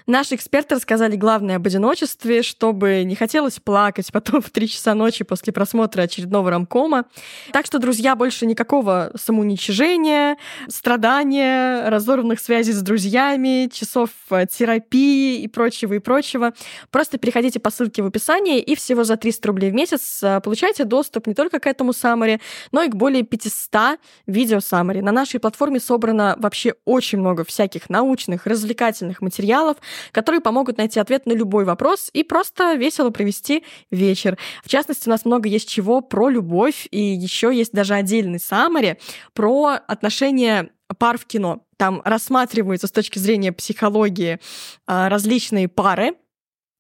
[0.08, 5.24] Наши эксперты рассказали главное об одиночестве, чтобы не хотелось плакать потом в 3 часа ночи
[5.24, 7.06] после просмотра очередного рамкома.
[7.52, 15.48] Так что, друзья, больше никакого самоуничижения, страдания, разорванных связей с друзьями, часов э, терапии и
[15.48, 16.54] прочего, и прочего.
[16.92, 20.84] Просто переходите по ссылке в описании и всего за 300 рублей в месяц э, получаете
[20.84, 22.40] доступ не только к этому саммари,
[22.72, 25.02] но и к более 500 видео саммари.
[25.02, 29.78] На нашей платформе собрано вообще очень много всяких научных, развлекательных материалов, материалов,
[30.12, 34.38] которые помогут найти ответ на любой вопрос и просто весело провести вечер.
[34.64, 38.98] В частности, у нас много есть чего про любовь, и еще есть даже отдельный саммари
[39.34, 41.62] про отношения пар в кино.
[41.78, 44.40] Там рассматриваются с точки зрения психологии
[44.88, 46.14] а, различные пары,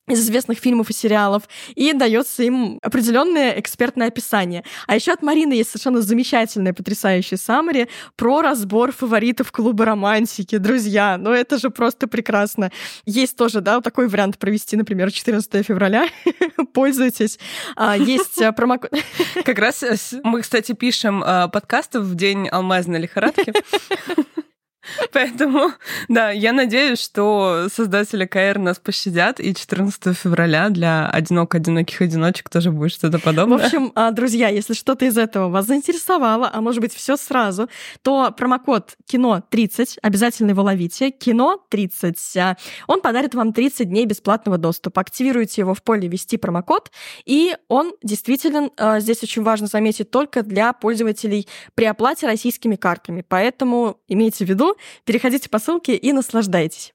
[0.07, 4.63] из известных фильмов и сериалов, и дается им определенное экспертное описание.
[4.87, 10.57] А еще от Марины есть совершенно замечательное, потрясающее саммари про разбор фаворитов клуба романтики.
[10.57, 12.71] Друзья, ну это же просто прекрасно.
[13.05, 16.07] Есть тоже, да, такой вариант провести, например, 14 февраля.
[16.73, 17.39] Пользуйтесь.
[17.75, 18.91] А, есть э, промокод.
[19.43, 23.53] Как раз э, мы, кстати, пишем э, подкасты в день алмазной лихорадки.
[25.11, 25.71] Поэтому,
[26.07, 32.71] да, я надеюсь, что создатели КР нас пощадят, и 14 февраля для одинок-одиноких одиночек тоже
[32.71, 33.57] будет что-то подобное.
[33.57, 37.69] В общем, а, друзья, если что-то из этого вас заинтересовало, а может быть все сразу,
[38.01, 45.01] то промокод кино30, обязательно его ловите, кино30, а, он подарит вам 30 дней бесплатного доступа.
[45.01, 46.91] Активируйте его в поле «Ввести промокод»,
[47.25, 53.23] и он действительно, а, здесь очень важно заметить, только для пользователей при оплате российскими картами.
[53.27, 56.93] Поэтому имейте в виду, Переходите по ссылке и наслаждайтесь.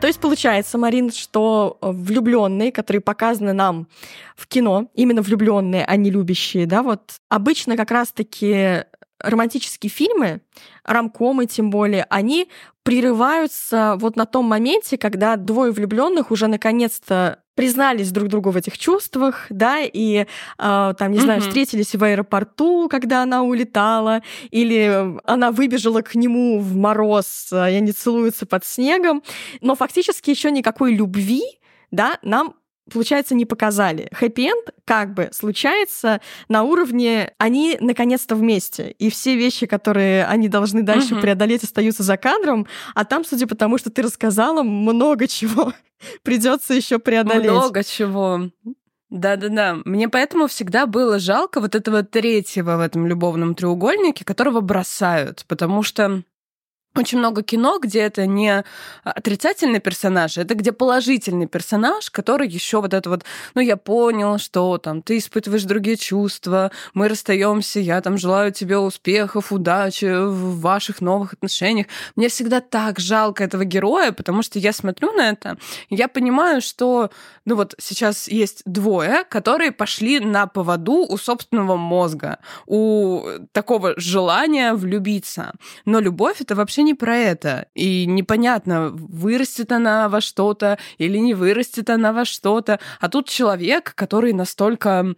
[0.00, 3.86] То есть получается, Марин, что влюбленные, которые показаны нам
[4.34, 8.84] в кино, именно влюбленные, а не любящие, да, вот обычно как раз-таки
[9.22, 10.40] романтические фильмы,
[10.84, 12.48] рамкомы тем более, они
[12.82, 18.78] прерываются вот на том моменте, когда двое влюбленных уже наконец-то признались друг другу в этих
[18.78, 20.24] чувствах, да, и э,
[20.56, 21.20] там, не mm-hmm.
[21.20, 27.56] знаю, встретились в аэропорту, когда она улетала, или она выбежала к нему в мороз, и
[27.56, 29.22] они целуются под снегом,
[29.60, 31.42] но фактически еще никакой любви,
[31.90, 32.54] да, нам
[32.92, 34.08] получается, не показали.
[34.12, 40.82] Хэппи-энд как бы случается на уровне они наконец-то вместе, и все вещи, которые они должны
[40.82, 41.22] дальше угу.
[41.22, 45.72] преодолеть, остаются за кадром, а там, судя по тому, что ты рассказала, много чего
[46.22, 47.50] придется еще преодолеть.
[47.50, 48.50] Много чего.
[49.10, 49.78] Да-да-да.
[49.84, 55.82] Мне поэтому всегда было жалко вот этого третьего в этом любовном треугольнике, которого бросают, потому
[55.82, 56.22] что
[56.96, 58.64] очень много кино, где это не
[59.04, 63.24] отрицательный персонаж, это где положительный персонаж, который еще вот это вот,
[63.54, 68.78] ну я понял, что там ты испытываешь другие чувства, мы расстаемся, я там желаю тебе
[68.78, 71.86] успехов, удачи в ваших новых отношениях.
[72.16, 75.58] Мне всегда так жалко этого героя, потому что я смотрю на это,
[75.90, 77.10] я понимаю, что,
[77.44, 83.22] ну вот сейчас есть двое, которые пошли на поводу у собственного мозга, у
[83.52, 85.52] такого желания влюбиться.
[85.84, 87.66] Но любовь это вообще вообще не про это.
[87.74, 92.78] И непонятно, вырастет она во что-то или не вырастет она во что-то.
[93.00, 95.14] А тут человек, который настолько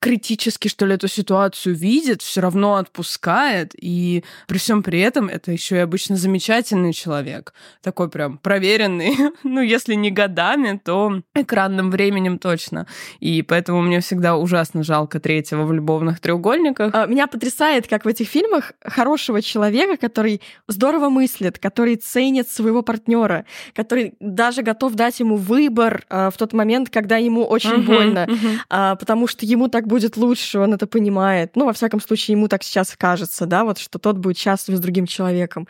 [0.00, 5.52] критически, что ли, эту ситуацию видит, все равно отпускает, и при всем при этом это
[5.52, 12.38] еще и обычно замечательный человек, такой прям проверенный, ну, если не годами, то экранным временем
[12.38, 12.86] точно.
[13.20, 16.94] И поэтому мне всегда ужасно жалко третьего в любовных треугольниках.
[16.94, 22.82] А, меня потрясает, как в этих фильмах хорошего человека, который здорово мыслит, который ценит своего
[22.82, 27.86] партнера, который даже готов дать ему выбор а, в тот момент, когда ему очень uh-huh,
[27.86, 28.96] больно, uh-huh.
[28.96, 31.56] потому что ему так будет лучше, он это понимает.
[31.56, 34.80] Ну, во всяком случае, ему так сейчас кажется, да, вот что тот будет счастлив с
[34.80, 35.66] другим человеком.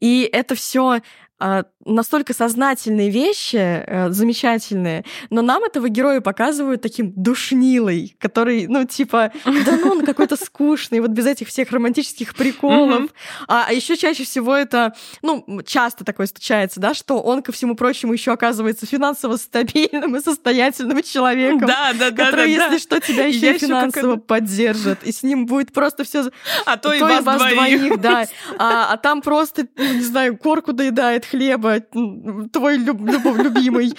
[0.00, 1.00] И это все
[1.38, 8.84] а, настолько сознательные вещи, э, замечательные, но нам этого героя показывают таким душнилой, который, ну,
[8.84, 13.10] типа, да ну, он какой-то скучный, вот без этих всех романтических приколов.
[13.46, 17.74] А, а еще чаще всего это, ну, часто такое случается, да, что он, ко всему
[17.74, 22.78] прочему, еще оказывается финансово стабильным и состоятельным человеком, да, да, да, который, да, если да.
[22.78, 26.30] что, тебя еще и финансово поддержит, и с ним будет просто все,
[26.66, 28.26] а то, и вас, двоих, да,
[28.58, 33.94] а, а там просто, ну, не знаю, корку доедает, хлеба, твой люб, любимый.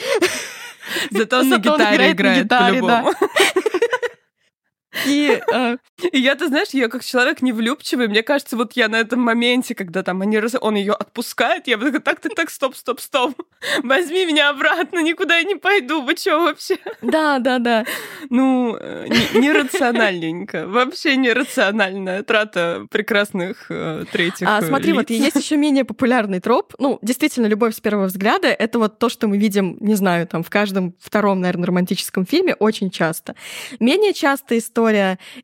[1.12, 3.13] Зато он на гитаре играет по-любому.
[5.06, 5.78] И, э,
[6.12, 9.75] и я, ты знаешь, я как человек невлюбчивый, мне кажется, вот я на этом моменте,
[9.75, 13.39] когда там они, он ее отпускает, я такая, так, ты так, стоп, стоп, стоп,
[13.84, 16.78] возьми меня обратно, никуда я не пойду, вы что вообще?
[17.02, 17.86] Да, да, да.
[18.30, 24.97] Ну, э, нерациональненько, вообще нерациональная трата прекрасных э, третьих А смотри, лиц.
[24.97, 29.10] вот есть еще менее популярный троп, ну, действительно, любовь с первого взгляда, это вот то,
[29.10, 33.36] что мы видим, не знаю, там, в каждом втором, наверное, романтическом фильме очень часто.
[33.80, 34.79] Менее частая история—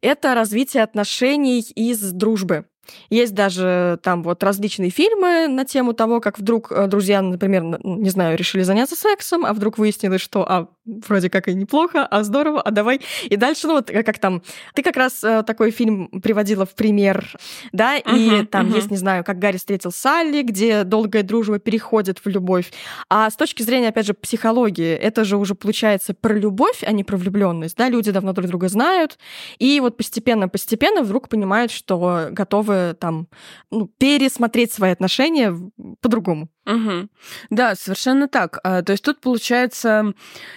[0.02, 2.66] это развитие отношений из дружбы.
[3.10, 8.10] Есть даже там вот различные фильмы на тему того, как вдруг э, друзья, например, не
[8.10, 12.62] знаю, решили заняться сексом, а вдруг выяснилось, что а, вроде как и неплохо, а здорово,
[12.62, 13.02] а давай.
[13.24, 14.42] И дальше, ну вот э, как там,
[14.74, 17.32] ты как раз э, такой фильм приводила в пример,
[17.72, 18.76] да, uh-huh, и там uh-huh.
[18.76, 22.72] есть, не знаю, как Гарри встретил Салли, где долгая дружба переходит в любовь.
[23.10, 27.04] А с точки зрения, опять же, психологии, это же уже получается про любовь, а не
[27.04, 29.18] про влюбленность, да, люди давно друг друга знают,
[29.58, 33.28] и вот постепенно-постепенно вдруг понимают, что готовы там
[33.72, 35.56] ну, пересмотреть свои отношения
[36.02, 36.50] по-другому.
[36.66, 37.10] Угу.
[37.52, 38.60] Да, совершенно так.
[38.64, 40.14] А, то есть тут получается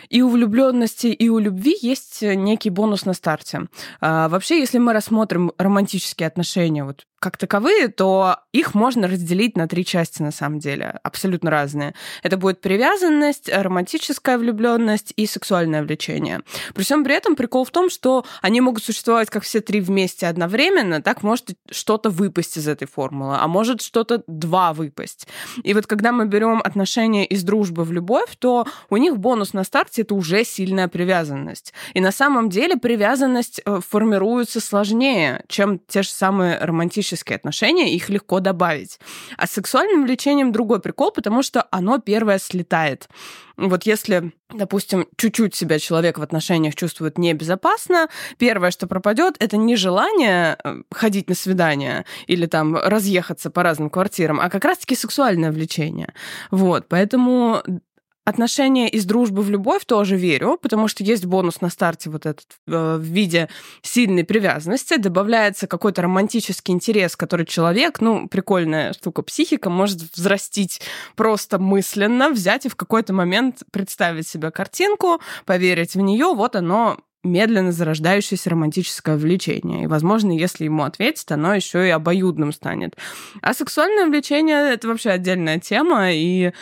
[0.08, 3.66] и у влюбленности, и у любви есть некий бонус на старте.
[4.00, 9.66] А, вообще, если мы рассмотрим романтические отношения вот как таковые, то их можно разделить на
[9.66, 11.94] три части на самом деле, абсолютно разные.
[12.22, 16.42] Это будет привязанность, романтическая влюбленность и сексуальное влечение.
[16.74, 20.28] При всем при этом прикол в том, что они могут существовать как все три вместе
[20.28, 25.26] одновременно, так может что-то выпасть из этой формулы, а может что-то два выпасть.
[25.64, 29.64] И вот когда мы берем отношения из дружбы в любовь, то у них бонус на
[29.64, 31.72] старте это уже сильная привязанность.
[31.94, 38.08] И на самом деле привязанность э, формируется сложнее, чем те же самые романтические отношения, их
[38.08, 38.98] легко добавить.
[39.36, 43.08] А с сексуальным влечением другой прикол, потому что оно первое слетает.
[43.58, 49.74] Вот если, допустим, чуть-чуть себя человек в отношениях чувствует небезопасно, первое, что пропадет, это не
[49.74, 55.50] желание э, ходить на свидание или там разъехаться по разным квартирам, а как раз-таки сексуальное
[55.50, 56.14] влечение.
[56.52, 57.64] Вот, поэтому
[58.28, 62.46] отношения из дружбы в любовь тоже верю, потому что есть бонус на старте вот этот
[62.66, 63.48] э, в виде
[63.80, 70.82] сильной привязанности, добавляется какой-то романтический интерес, который человек, ну, прикольная штука, психика может взрастить
[71.16, 76.98] просто мысленно, взять и в какой-то момент представить себе картинку, поверить в нее, вот оно
[77.28, 79.84] медленно зарождающееся романтическое влечение.
[79.84, 82.96] И, возможно, если ему ответить, оно еще и обоюдным станет.
[83.42, 86.52] А сексуальное влечение— это вообще отдельная тема, и э,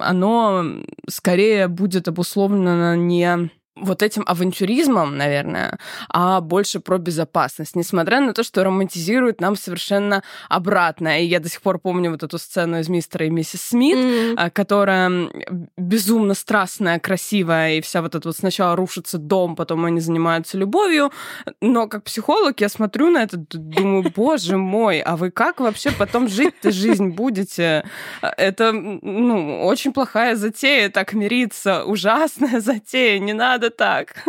[0.00, 0.64] оно
[1.08, 8.42] скорее будет обусловлено не вот этим авантюризмом, наверное, а больше про безопасность, несмотря на то,
[8.42, 11.20] что романтизирует нам совершенно обратно.
[11.22, 14.50] И я до сих пор помню вот эту сцену из «Мистера и миссис Смит», mm-hmm.
[14.50, 15.30] которая
[15.76, 21.12] безумно страстная, красивая, и вся вот это вот сначала рушится дом, потом они занимаются любовью.
[21.60, 26.28] Но как психолог я смотрю на это, думаю, боже мой, а вы как вообще потом
[26.28, 27.84] жить-то жизнь будете?
[28.22, 34.24] Это, ну, очень плохая затея, так мириться, ужасная затея, не надо надо так.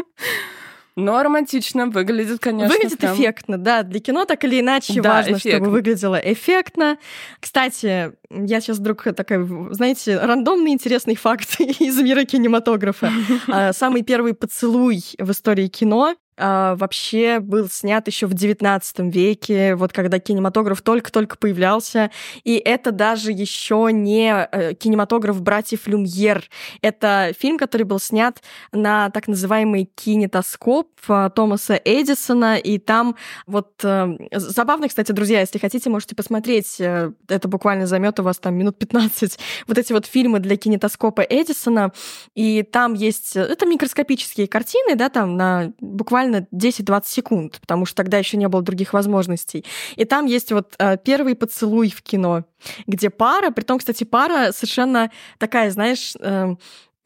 [0.95, 2.73] Но романтично выглядит, конечно.
[2.73, 3.15] Выглядит прям...
[3.15, 3.83] эффектно, да.
[3.83, 5.51] Для кино так или иначе да, важно, эффектно.
[5.51, 6.97] чтобы выглядело эффектно.
[7.39, 13.11] Кстати, я сейчас вдруг такая, знаете, рандомный интересный факт из мира кинематографа.
[13.49, 19.93] А, самый первый поцелуй в истории кино вообще был снят еще в XIX веке, вот
[19.93, 22.11] когда кинематограф только-только появлялся.
[22.43, 26.43] И это даже еще не э, кинематограф братьев Люмьер.
[26.81, 32.57] Это фильм, который был снят на так называемый кинетоскоп а, Томаса Эдисона.
[32.57, 36.79] И там вот э, забавно, кстати, друзья, если хотите, можете посмотреть.
[36.79, 39.39] Э, это буквально займет у вас там минут 15.
[39.67, 41.91] Вот эти вот фильмы для кинетоскопа Эдисона.
[42.35, 43.35] И там есть...
[43.35, 48.47] Это микроскопические картины, да, там на буквально буквально 10-20 секунд, потому что тогда еще не
[48.47, 49.65] было других возможностей.
[49.95, 52.45] И там есть вот э, первый поцелуй в кино,
[52.85, 56.55] где пара, при том, кстати, пара совершенно такая, знаешь, э,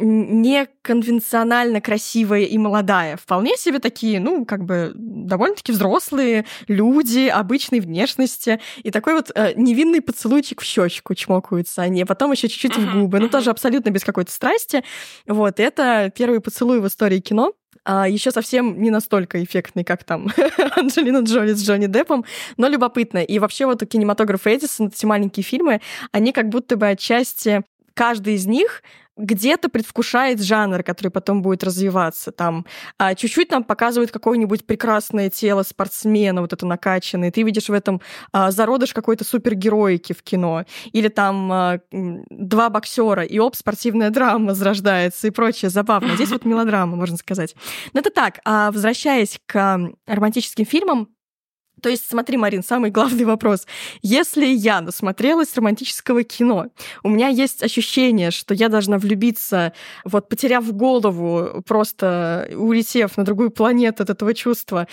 [0.04, 3.18] неконвенционально красивая и молодая.
[3.18, 8.60] Вполне себе такие, ну, как бы довольно-таки взрослые люди обычной внешности.
[8.82, 12.93] И такой вот э, невинный поцелуйчик в щечку чмокаются они, а потом еще чуть-чуть в
[12.93, 13.20] губы.
[13.20, 14.84] Ну, тоже абсолютно без какой-то страсти.
[15.28, 17.54] Вот, это первый поцелуй в истории кино
[17.84, 20.30] а еще совсем не настолько эффектный, как там
[20.76, 22.26] Анджелина Джоли с Джонни Деппом,
[22.58, 23.20] но любопытно.
[23.20, 27.64] И вообще вот кинематограф Эдисон, эти маленькие фильмы, они как будто бы отчасти
[27.94, 28.84] каждый из них
[29.18, 32.32] где-то предвкушает жанр, который потом будет развиваться.
[32.32, 32.66] Там
[32.97, 37.32] а чуть-чуть нам показывают какое-нибудь прекрасное тело спортсмена, вот это накачанное.
[37.32, 38.01] Ты видишь в этом
[38.32, 40.66] а, зародыш какой-то супергероики в кино.
[40.91, 45.70] Или там а, два боксера, и оп, спортивная драма зарождается и прочее.
[45.70, 46.16] Забавно.
[46.16, 47.55] Здесь вот мелодрама, можно сказать.
[47.93, 48.39] Но это так.
[48.45, 51.09] А возвращаясь к романтическим фильмам,
[51.82, 53.66] то есть, смотри, Марин, самый главный вопрос.
[54.02, 56.68] Если я насмотрелась романтического кино,
[57.04, 59.74] у меня есть ощущение, что я должна влюбиться,
[60.06, 64.88] вот потеряв голову, просто улетев на другую планету от этого чувства,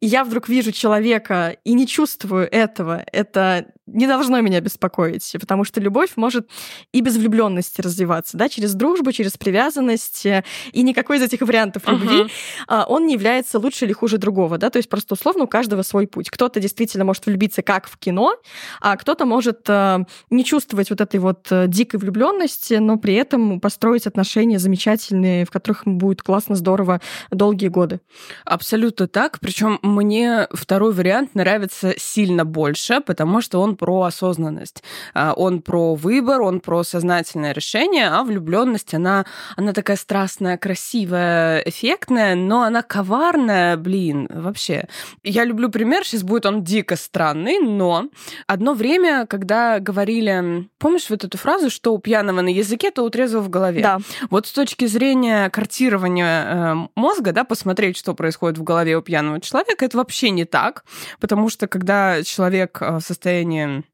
[0.00, 5.64] и я вдруг вижу человека и не чувствую этого, это не должно меня беспокоить, потому
[5.64, 6.48] что любовь может
[6.92, 11.86] и без влюбленности развиваться, да, через дружбу, через привязанность, э, и никакой из этих вариантов
[11.86, 12.26] любви,
[12.68, 12.84] uh-huh.
[12.88, 16.06] он не является лучше или хуже другого, да, то есть просто условно у каждого свой
[16.06, 16.30] путь.
[16.30, 18.36] Кто-то действительно может влюбиться как в кино,
[18.80, 23.60] а кто-то может э, не чувствовать вот этой вот э, дикой влюбленности, но при этом
[23.60, 28.00] построить отношения замечательные, в которых будет классно, здорово долгие годы.
[28.44, 29.40] Абсолютно так.
[29.40, 34.82] Причем мне второй вариант нравится сильно больше, потому что он про осознанность.
[35.14, 39.24] А, он про выбор, он про сознательное решение, а влюбленность, она,
[39.56, 44.88] она такая страстная, красивая, эффектная, но она коварная, блин, вообще.
[45.22, 48.08] Я люблю пример, сейчас будет он дико странный, но
[48.46, 53.10] одно время, когда говорили, помнишь вот эту фразу, что у пьяного на языке, то у
[53.10, 53.82] трезвого в голове?
[53.82, 53.98] Да.
[54.30, 59.40] Вот с точки зрения картирования э, мозга, да, посмотреть, что происходит в голове у пьяного
[59.40, 60.84] человека, это вообще не так,
[61.20, 63.84] потому что когда человек э, в состоянии in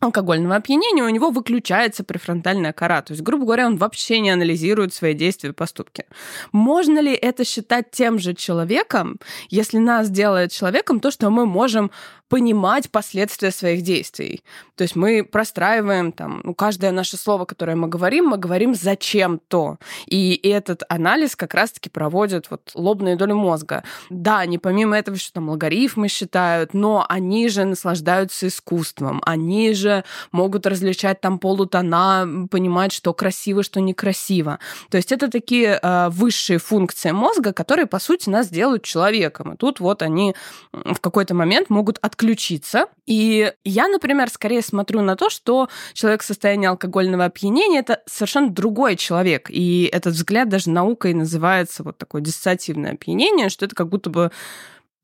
[0.00, 3.02] алкогольного опьянения у него выключается префронтальная кора.
[3.02, 6.04] То есть, грубо говоря, он вообще не анализирует свои действия и поступки.
[6.52, 9.18] Можно ли это считать тем же человеком,
[9.50, 11.90] если нас делает человеком то, что мы можем
[12.28, 14.42] понимать последствия своих действий.
[14.76, 19.78] То есть мы простраиваем там, ну, каждое наше слово, которое мы говорим, мы говорим зачем-то.
[20.06, 23.82] И этот анализ как раз-таки проводят вот лобные доли мозга.
[24.10, 29.87] Да, они помимо этого что там логарифмы считают, но они же наслаждаются искусством, они же
[30.32, 34.58] могут различать там полутона, понимать, что красиво, что некрасиво.
[34.90, 39.54] То есть это такие э, высшие функции мозга, которые, по сути, нас делают человеком.
[39.54, 40.34] И тут вот они
[40.72, 42.86] в какой-то момент могут от отключиться.
[43.06, 48.50] И я, например, скорее смотрю на то, что человек в состоянии алкогольного опьянения— это совершенно
[48.50, 49.48] другой человек.
[49.50, 54.30] И этот взгляд даже наукой называется вот такое диссоциативное опьянение, что это как будто бы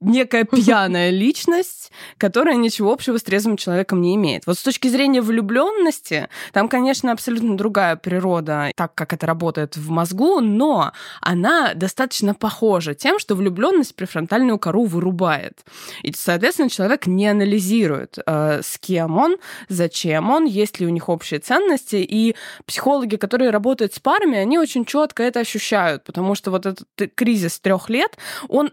[0.04, 4.46] некая пьяная личность, которая ничего общего с трезвым человеком не имеет.
[4.46, 9.90] Вот с точки зрения влюбленности, там, конечно, абсолютно другая природа, так как это работает в
[9.90, 15.64] мозгу, но она достаточно похожа тем, что влюбленность префронтальную кору вырубает.
[16.02, 19.36] И, соответственно, человек не анализирует, э, с кем он,
[19.68, 21.96] зачем он, есть ли у них общие ценности.
[21.96, 22.36] И
[22.66, 27.60] психологи, которые работают с парами, они очень четко это ощущают, потому что вот этот кризис
[27.60, 28.16] трех лет,
[28.48, 28.70] он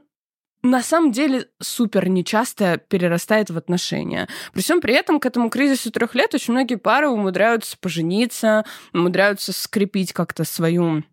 [0.64, 4.28] на самом деле супер нечасто перерастает в отношения.
[4.54, 9.54] При всем при этом к этому кризису трех лет очень многие пары умудряются пожениться, умудряются
[9.54, 11.04] скрепить как-то свою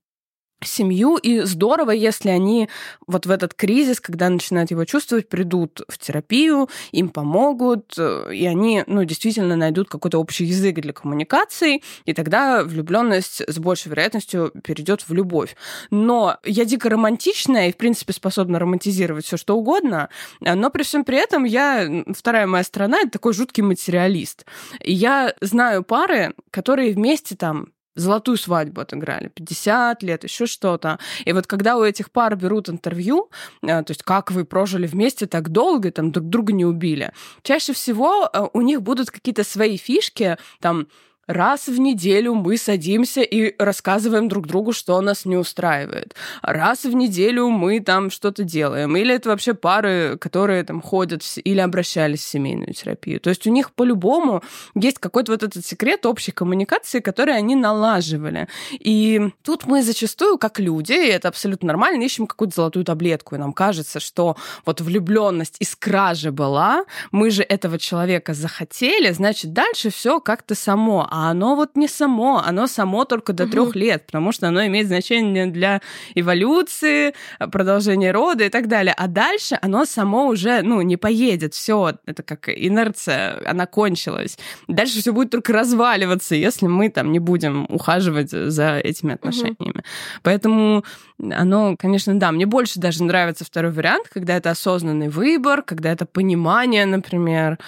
[0.64, 2.68] семью, и здорово, если они
[3.06, 8.46] вот в этот кризис, когда начинают его чувствовать, придут в терапию, им помогут, э, и
[8.46, 14.52] они, ну, действительно найдут какой-то общий язык для коммуникации, и тогда влюбленность с большей вероятностью
[14.62, 15.56] перейдет в любовь.
[15.90, 20.08] Но я дико романтичная и, в принципе, способна романтизировать все что угодно,
[20.40, 24.44] но при всем при этом я, вторая моя сторона, это такой жуткий материалист.
[24.80, 27.68] И я знаю пары, которые вместе там
[27.98, 30.98] золотую свадьбу отыграли, 50 лет, еще что-то.
[31.24, 33.30] И вот когда у этих пар берут интервью,
[33.62, 37.72] э, то есть как вы прожили вместе так долго, там друг друга не убили, чаще
[37.72, 40.86] всего э, у них будут какие-то свои фишки, там,
[41.28, 46.14] Раз в неделю мы садимся и рассказываем друг другу, что нас не устраивает.
[46.40, 48.96] Раз в неделю мы там что-то делаем.
[48.96, 53.20] Или это вообще пары, которые там ходят или обращались в семейную терапию.
[53.20, 54.42] То есть у них по-любому
[54.74, 58.48] есть какой-то вот этот секрет общей коммуникации, который они налаживали.
[58.72, 63.34] И тут мы зачастую, как люди, и это абсолютно нормально, ищем какую-то золотую таблетку.
[63.34, 69.52] И нам кажется, что вот влюбленность искра же была, мы же этого человека захотели, значит,
[69.52, 74.06] дальше все как-то само а оно вот не само, оно само только до трех лет,
[74.06, 75.80] потому что оно имеет значение для
[76.14, 77.12] эволюции,
[77.50, 78.94] продолжения рода и так далее.
[78.96, 84.38] А дальше оно само уже, ну, не поедет, все, это как инерция, она кончилась.
[84.68, 89.78] Дальше все будет только разваливаться, если мы там не будем ухаживать за этими отношениями.
[89.78, 89.82] Угу.
[90.22, 90.84] Поэтому
[91.18, 96.06] оно, конечно, да, мне больше даже нравится второй вариант, когда это осознанный выбор, когда это
[96.06, 97.58] понимание, например,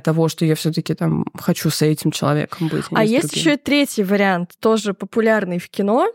[0.00, 2.84] того, что я все-таки там хочу с этим человеком быть.
[2.90, 3.38] А, а есть другим.
[3.38, 6.08] еще и третий вариант, тоже популярный в кино.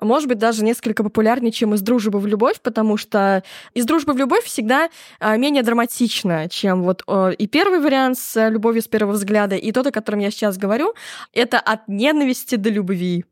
[0.00, 3.42] Может быть, даже несколько популярнее, чем из дружбы в любовь, потому что
[3.74, 4.88] из дружбы в любовь всегда
[5.18, 7.04] а, менее драматично, чем вот
[7.38, 10.94] и первый вариант с любовью с первого взгляда, и тот, о котором я сейчас говорю,
[11.32, 13.24] это от ненависти до любви.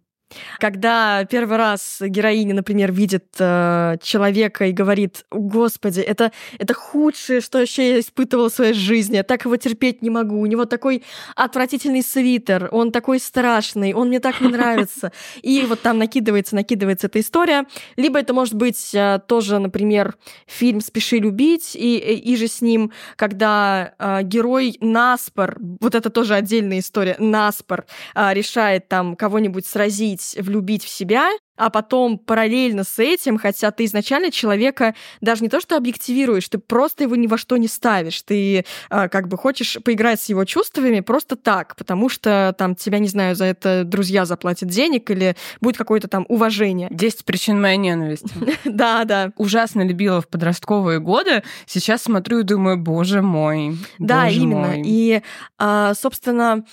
[0.59, 7.59] Когда первый раз героиня, например, видит э, человека и говорит, господи, это, это худшее, что
[7.59, 11.03] еще я испытывала в своей жизни, я так его терпеть не могу, у него такой
[11.35, 15.13] отвратительный свитер, он такой страшный, он мне так не нравится.
[15.43, 17.65] И вот там накидывается, накидывается эта история.
[17.97, 20.17] Либо это может быть э, тоже, например,
[20.47, 26.35] фильм «Спеши любить», и, и же с ним, когда э, герой наспор, вот это тоже
[26.35, 32.85] отдельная история, наспор э, решает там кого-нибудь сразить, влюбить, влюбить в себя, а потом параллельно
[32.85, 37.27] с этим, хотя ты изначально человека даже не то что объективируешь, ты просто его ни
[37.27, 41.75] во что не ставишь, ты э, как бы хочешь поиграть с его чувствами просто так,
[41.77, 46.25] потому что там тебя, не знаю, за это друзья заплатят денег или будет какое-то там
[46.29, 46.89] уважение.
[46.91, 48.31] Десять причин моей ненависти.
[48.65, 49.33] Да, да.
[49.37, 51.43] Ужасно любила в подростковые годы.
[51.67, 53.77] Сейчас смотрю и думаю, боже мой.
[53.99, 54.75] Да, именно.
[54.85, 55.23] И,
[55.59, 56.65] а, собственно,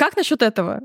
[0.00, 0.80] как насчет этого?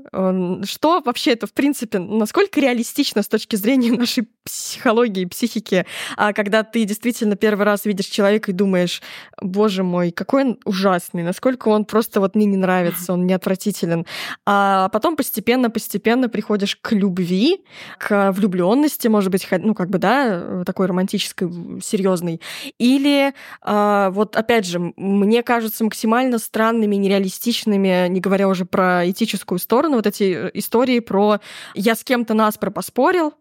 [0.66, 5.86] Что вообще это, в принципе, насколько реалистично с точки зрения нашей психологии, психики,
[6.18, 9.00] а когда ты действительно первый раз видишь человека и думаешь,
[9.40, 14.04] боже мой, какой он ужасный, насколько он просто вот мне не нравится, он не отвратителен.
[14.44, 17.64] А потом постепенно-постепенно приходишь к любви,
[17.98, 21.48] к влюбленности, может быть, ну как бы, да, такой романтической,
[21.82, 22.42] серьезной.
[22.78, 29.58] Или а, вот опять же, мне кажется максимально странными, нереалистичными, не говоря уже про этическую
[29.58, 31.40] сторону, вот эти э, истории про
[31.74, 33.34] «я с кем-то наспор поспорил»,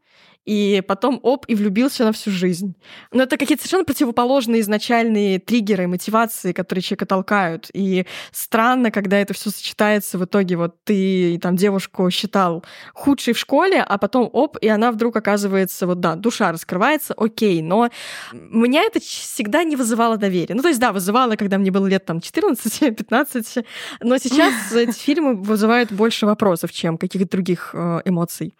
[0.46, 2.76] и потом оп, и влюбился на всю жизнь.
[3.12, 7.70] Но это какие-то совершенно противоположные изначальные триггеры, мотивации, которые человека толкают.
[7.74, 13.40] И странно, когда это все сочетается в итоге, вот ты там девушку считал худшей в
[13.40, 17.90] школе, а потом оп, и она вдруг оказывается, вот да, душа раскрывается, окей, но
[18.34, 20.54] меня это всегда не вызывало доверия.
[20.54, 23.66] Ну, то есть, да, вызывало, когда мне было лет там 14-15,
[24.02, 28.54] но сейчас эти фильмы вызывают больше вопросов, чем каких-то других э, эмоций.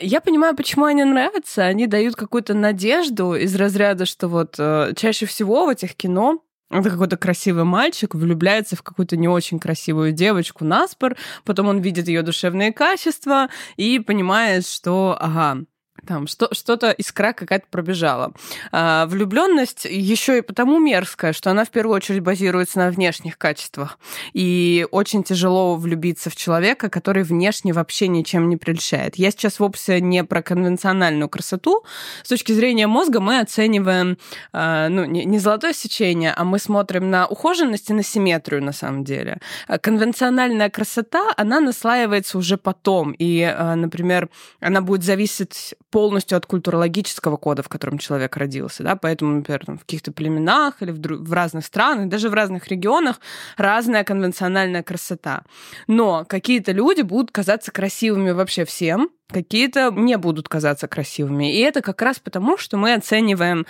[0.00, 4.92] Я понимаю, почему они нравятся нравятся, они дают какую-то надежду из разряда, что вот э,
[4.96, 10.12] чаще всего в этих кино это какой-то красивый мальчик влюбляется в какую-то не очень красивую
[10.12, 15.64] девочку наспор, потом он видит ее душевные качества и понимает, что, ага,
[16.06, 18.32] там что, что-то искра какая-то пробежала.
[18.72, 23.98] А, влюбленность еще и потому мерзкая, что она в первую очередь базируется на внешних качествах.
[24.32, 29.16] И очень тяжело влюбиться в человека, который внешне вообще ничем не прельщает.
[29.16, 31.84] Я сейчас вовсе не про конвенциональную красоту.
[32.22, 34.18] С точки зрения мозга мы оцениваем
[34.52, 39.04] а, ну, не золотое сечение, а мы смотрим на ухоженность и на симметрию на самом
[39.04, 39.40] деле.
[39.66, 43.12] А конвенциональная красота, она наслаивается уже потом.
[43.12, 44.28] И, а, например,
[44.60, 49.78] она будет зависеть полностью от культурологического кода, в котором человек родился, да, поэтому, например, там,
[49.78, 53.18] в каких-то племенах или в, в разных странах, даже в разных регионах
[53.56, 55.44] разная конвенциональная красота.
[55.86, 61.56] Но какие-то люди будут казаться красивыми вообще всем, какие-то не будут казаться красивыми.
[61.56, 63.64] И это как раз потому, что мы оцениваем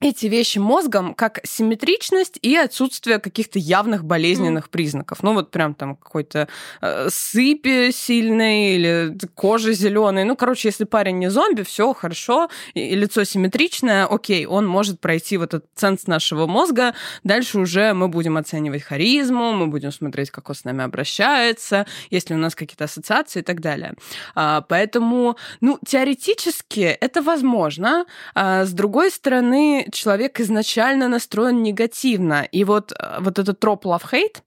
[0.00, 4.70] эти вещи мозгом как симметричность и отсутствие каких-то явных болезненных mm.
[4.70, 5.22] признаков.
[5.22, 6.48] Ну вот прям там какой-то
[6.80, 10.24] э, сыпи сильной или кожа зеленой.
[10.24, 15.36] Ну, короче, если парень не зомби, все хорошо, и лицо симметричное, окей, он может пройти
[15.36, 16.94] вот этот ценз нашего мозга.
[17.22, 22.30] Дальше уже мы будем оценивать харизму, мы будем смотреть, как он с нами обращается, есть
[22.30, 23.94] ли у нас какие-то ассоциации и так далее.
[24.34, 28.06] А, поэтому, ну, теоретически это возможно.
[28.34, 32.46] А, с другой стороны, человек изначально настроен негативно.
[32.52, 34.38] И вот, э, вот этот троп love-hate,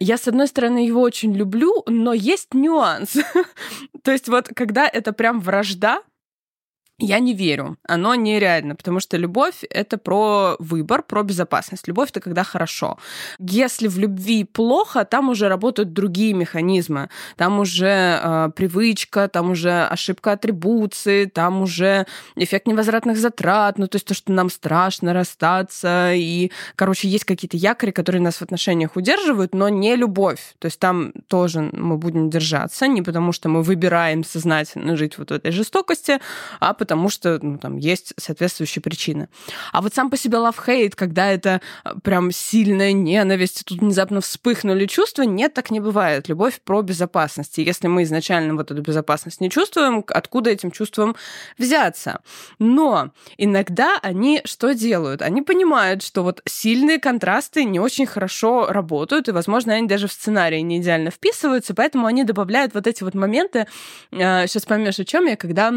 [0.00, 3.16] я, с одной стороны, его очень люблю, но есть нюанс.
[4.02, 6.02] То есть вот когда это прям вражда,
[7.02, 7.76] я не верю.
[7.88, 11.88] Оно нереально, потому что любовь— это про выбор, про безопасность.
[11.88, 12.98] Любовь— это когда хорошо.
[13.38, 17.08] Если в любви плохо, там уже работают другие механизмы.
[17.36, 23.96] Там уже э, привычка, там уже ошибка атрибуции, там уже эффект невозвратных затрат, ну то
[23.96, 26.12] есть то, что нам страшно расстаться.
[26.14, 30.54] И, короче, есть какие-то якори, которые нас в отношениях удерживают, но не любовь.
[30.58, 35.30] То есть там тоже мы будем держаться, не потому что мы выбираем сознательно жить вот
[35.30, 36.20] в этой жестокости,
[36.60, 39.30] а потому потому что ну, там есть соответствующие причины.
[39.72, 44.84] А вот сам по себе love-hate, когда это а, прям сильная ненависть, тут внезапно вспыхнули
[44.84, 46.28] чувства, нет, так не бывает.
[46.28, 47.58] Любовь про безопасность.
[47.58, 51.16] И если мы изначально вот эту безопасность не чувствуем, откуда этим чувством
[51.56, 52.20] взяться?
[52.58, 55.22] Но иногда они что делают?
[55.22, 60.12] Они понимают, что вот сильные контрасты не очень хорошо работают, и, возможно, они даже в
[60.12, 63.66] сценарии не идеально вписываются, поэтому они добавляют вот эти вот моменты.
[64.10, 65.72] Сейчас а, поймешь, о чем я, когда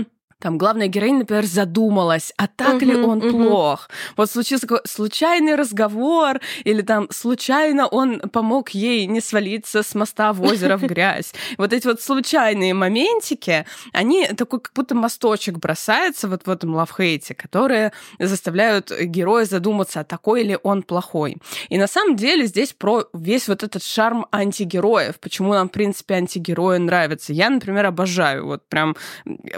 [0.46, 3.32] там главная героиня, например, задумалась, а так uh-huh, ли он uh-huh.
[3.32, 3.90] плох?
[4.16, 10.34] Вот случился такой случайный разговор, или там случайно он помог ей не свалиться с моста
[10.34, 11.34] в озеро в грязь.
[11.58, 17.34] Вот эти вот случайные моментики, они такой как будто мосточек бросается вот в этом лавхейте,
[17.34, 21.38] которые заставляют героя задуматься, а такой ли он плохой.
[21.70, 26.14] И на самом деле здесь про весь вот этот шарм антигероев, почему нам, в принципе,
[26.14, 27.34] антигерои нравятся.
[27.34, 28.96] Я, например, обожаю вот прям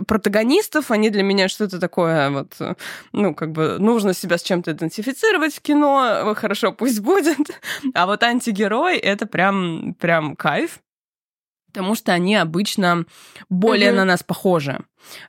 [0.07, 2.55] протагонист артистов, они для меня что-то такое вот,
[3.13, 7.37] ну, как бы нужно себя с чем-то идентифицировать в кино, хорошо, пусть будет.
[7.93, 10.79] А вот антигерой— это прям, прям кайф,
[11.67, 13.05] потому что они обычно
[13.49, 13.95] более mm-hmm.
[13.95, 14.79] на нас похожи.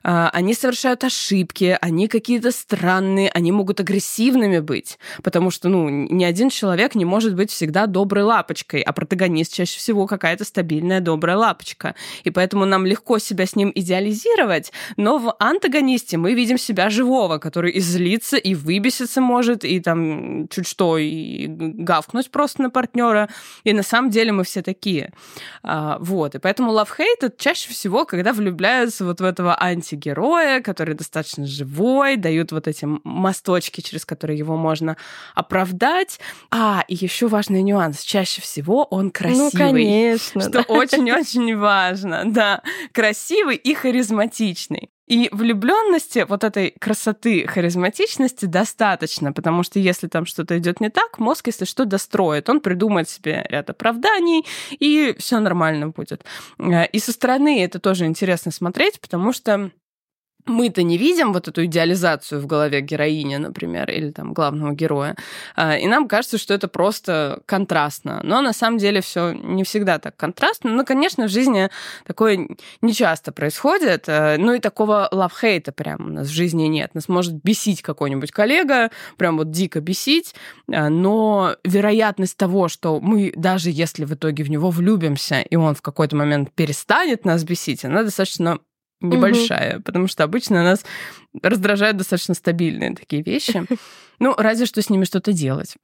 [0.03, 6.23] А, они совершают ошибки, они какие-то странные, они могут агрессивными быть, потому что, ну, ни
[6.23, 11.37] один человек не может быть всегда доброй лапочкой, а протагонист чаще всего какая-то стабильная добрая
[11.37, 11.95] лапочка.
[12.23, 17.37] И поэтому нам легко себя с ним идеализировать, но в антагонисте мы видим себя живого,
[17.37, 23.29] который и злится, и выбеситься может, и там чуть что, и гавкнуть просто на партнера.
[23.63, 25.11] И на самом деле мы все такие.
[25.63, 26.35] А, вот.
[26.35, 32.51] И поэтому это чаще всего, когда влюбляются вот в этого антигероя, который достаточно живой, дают
[32.51, 34.97] вот эти мосточки, через которые его можно
[35.35, 36.19] оправдать.
[36.51, 38.01] А, и еще важный нюанс.
[38.01, 39.49] Чаще всего он ну, красивый.
[39.53, 40.41] Ну, конечно.
[40.41, 42.23] Что очень-очень важно.
[42.25, 42.61] Да,
[42.91, 44.89] красивый и харизматичный.
[45.09, 51.17] И влюбленности, вот этой красоты, харизматичности достаточно, потому что если там что-то идет не так,
[51.17, 52.47] мозг, если что, достроит.
[52.47, 56.23] Он придумает себе ряд оправданий, и все нормально будет.
[56.59, 59.71] Э, и со стороны это тоже интересно смотреть, потому что
[60.49, 65.15] мы-то не видим вот эту идеализацию в голове героини, например, или там главного героя,
[65.55, 68.19] а, и нам кажется, что это просто контрастно.
[68.23, 70.71] Но на самом деле все не всегда так контрастно.
[70.71, 71.69] Ну, конечно, в жизни
[72.05, 72.47] такое
[72.81, 74.05] не часто происходит.
[74.07, 76.95] А, ну и такого лав-хейта прям у нас в жизни нет.
[76.95, 80.35] Нас может бесить какой-нибудь коллега, прям вот дико бесить,
[80.71, 85.75] а, но вероятность того, что мы, даже если в итоге в него влюбимся, и он
[85.75, 88.59] в какой-то момент перестанет нас бесить, она достаточно
[89.01, 89.83] небольшая, угу.
[89.83, 90.83] потому что обычно нас
[91.41, 93.65] раздражают достаточно стабильные такие вещи.
[94.21, 95.75] Ну, разве что с ними что-то делать.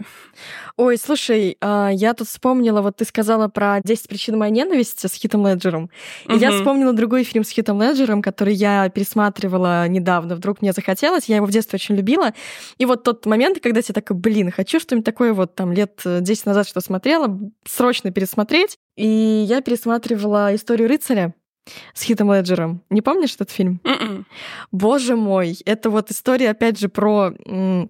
[0.75, 5.13] Ой, слушай, а, я тут вспомнила, вот ты сказала про 10 причин моей ненависти с
[5.13, 5.89] Хитом Леджером.
[6.27, 6.39] И угу.
[6.39, 10.35] я вспомнила другой фильм с Хитом Леджером, который я пересматривала недавно.
[10.35, 12.33] Вдруг мне захотелось, я его в детстве очень любила.
[12.77, 16.45] И вот тот момент, когда тебе такой, блин, хочу что-нибудь такое вот там лет 10
[16.45, 18.77] назад, что смотрела, срочно пересмотреть.
[18.97, 21.33] И я пересматривала «Историю рыцаря»
[21.93, 22.81] с Хитом Леджером.
[22.89, 23.79] Не помнишь этот фильм?
[23.83, 24.01] Mm-mm.
[24.01, 24.25] М-м.
[24.71, 27.33] Боже мой, это вот история, опять же, про...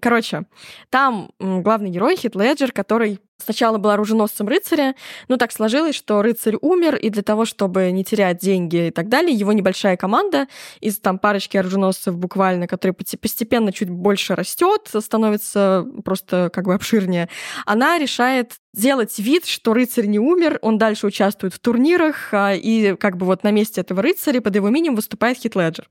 [0.01, 0.43] Короче,
[0.89, 4.95] там главный герой Хит Леджер, который Сначала был оруженосцем рыцаря,
[5.27, 9.09] но так сложилось, что рыцарь умер, и для того, чтобы не терять деньги и так
[9.09, 10.47] далее, его небольшая команда
[10.79, 17.27] из там парочки оруженосцев буквально, которые постепенно чуть больше растет, становится просто как бы обширнее,
[17.65, 22.95] она решает делать вид, что рыцарь не умер, он дальше участвует в турнирах, а, и
[22.95, 25.89] как бы вот на месте этого рыцаря под его именем выступает Хит Леджер.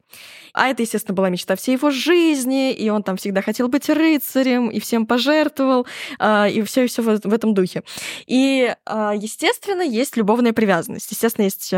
[0.52, 4.68] А это, естественно, была мечта всей его жизни, и он там всегда хотел быть рыцарем,
[4.68, 5.86] и всем пожертвовал,
[6.18, 7.82] а, и все и все в этом духе.
[8.26, 11.72] И, а, естественно, есть любовная привязанность, естественно, есть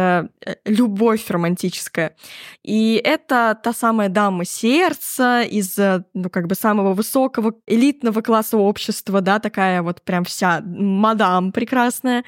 [0.64, 2.16] любовь романтическая.
[2.64, 5.76] И это та самая дама сердца из,
[6.14, 10.62] ну, как бы самого высокого элитного класса общества, да, такая вот прям вся
[10.96, 12.24] мадам прекрасная.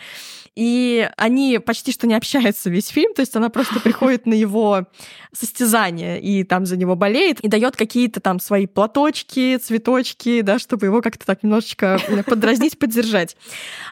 [0.55, 4.87] И они почти что не общаются весь фильм, то есть она просто приходит на его
[5.33, 10.87] состязание и там за него болеет, и дает какие-то там свои платочки, цветочки, да, чтобы
[10.87, 13.37] его как-то так немножечко подразнить, поддержать.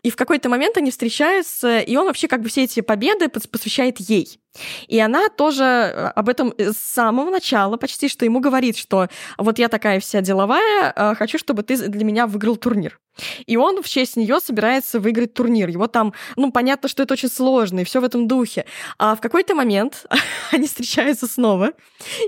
[0.02, 4.00] И в какой-то момент они встречаются, и он вообще как бы все эти победы посвящает
[4.00, 4.40] ей.
[4.88, 9.58] И она тоже э, об этом с самого начала почти что ему говорит, что вот
[9.58, 12.98] я такая вся деловая, э, хочу, чтобы ты для меня выиграл турнир.
[13.46, 15.68] И он в честь нее собирается выиграть турнир.
[15.68, 18.66] Его там, ну, понятно, что это очень сложно, и все в этом духе.
[18.98, 20.04] А в какой-то момент
[20.52, 21.72] они встречаются снова,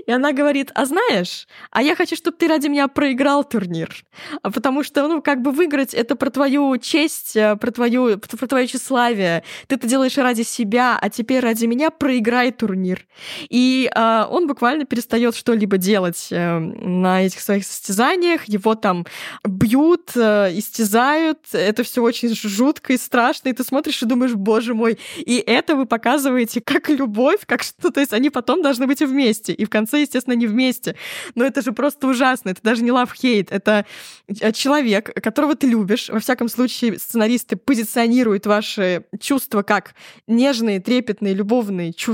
[0.07, 4.03] и она говорит, а знаешь, а я хочу, чтобы ты ради меня проиграл турнир.
[4.41, 8.67] Потому что, ну, как бы выиграть— это про твою честь, э, про, твою, про твое
[8.67, 9.43] тщеславие.
[9.67, 13.07] Ты это делаешь ради себя, а теперь ради меня проиграть проиграет турнир.
[13.49, 18.45] И э, он буквально перестает что-либо делать э, на этих своих состязаниях.
[18.45, 19.05] Его там
[19.47, 21.39] бьют, э, истязают.
[21.53, 23.49] Это все очень жутко и страшно.
[23.49, 24.99] И ты смотришь и думаешь, боже мой.
[25.17, 27.89] И это вы показываете как любовь, как что.
[27.89, 29.53] То есть они потом должны быть вместе.
[29.53, 30.95] И в конце, естественно, не вместе.
[31.35, 32.49] Но это же просто ужасно.
[32.49, 33.47] Это даже не love-hate.
[33.49, 33.85] Это
[34.27, 36.09] э, человек, которого ты любишь.
[36.09, 39.93] Во всяком случае, сценаристы позиционируют ваши чувства как
[40.27, 42.08] нежные, трепетные, любовные чувства.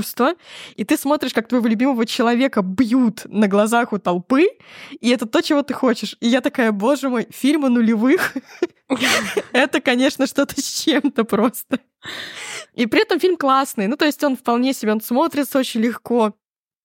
[0.76, 4.48] И ты смотришь, как твоего любимого человека бьют на глазах у толпы,
[5.00, 6.16] и это то, чего ты хочешь.
[6.20, 8.34] И я такая, боже мой, фильмы нулевых.
[9.52, 11.80] Это, конечно, что-то с чем-то просто.
[12.74, 13.88] И при этом фильм классный.
[13.88, 16.34] Ну, то есть он вполне себе, он смотрится очень легко.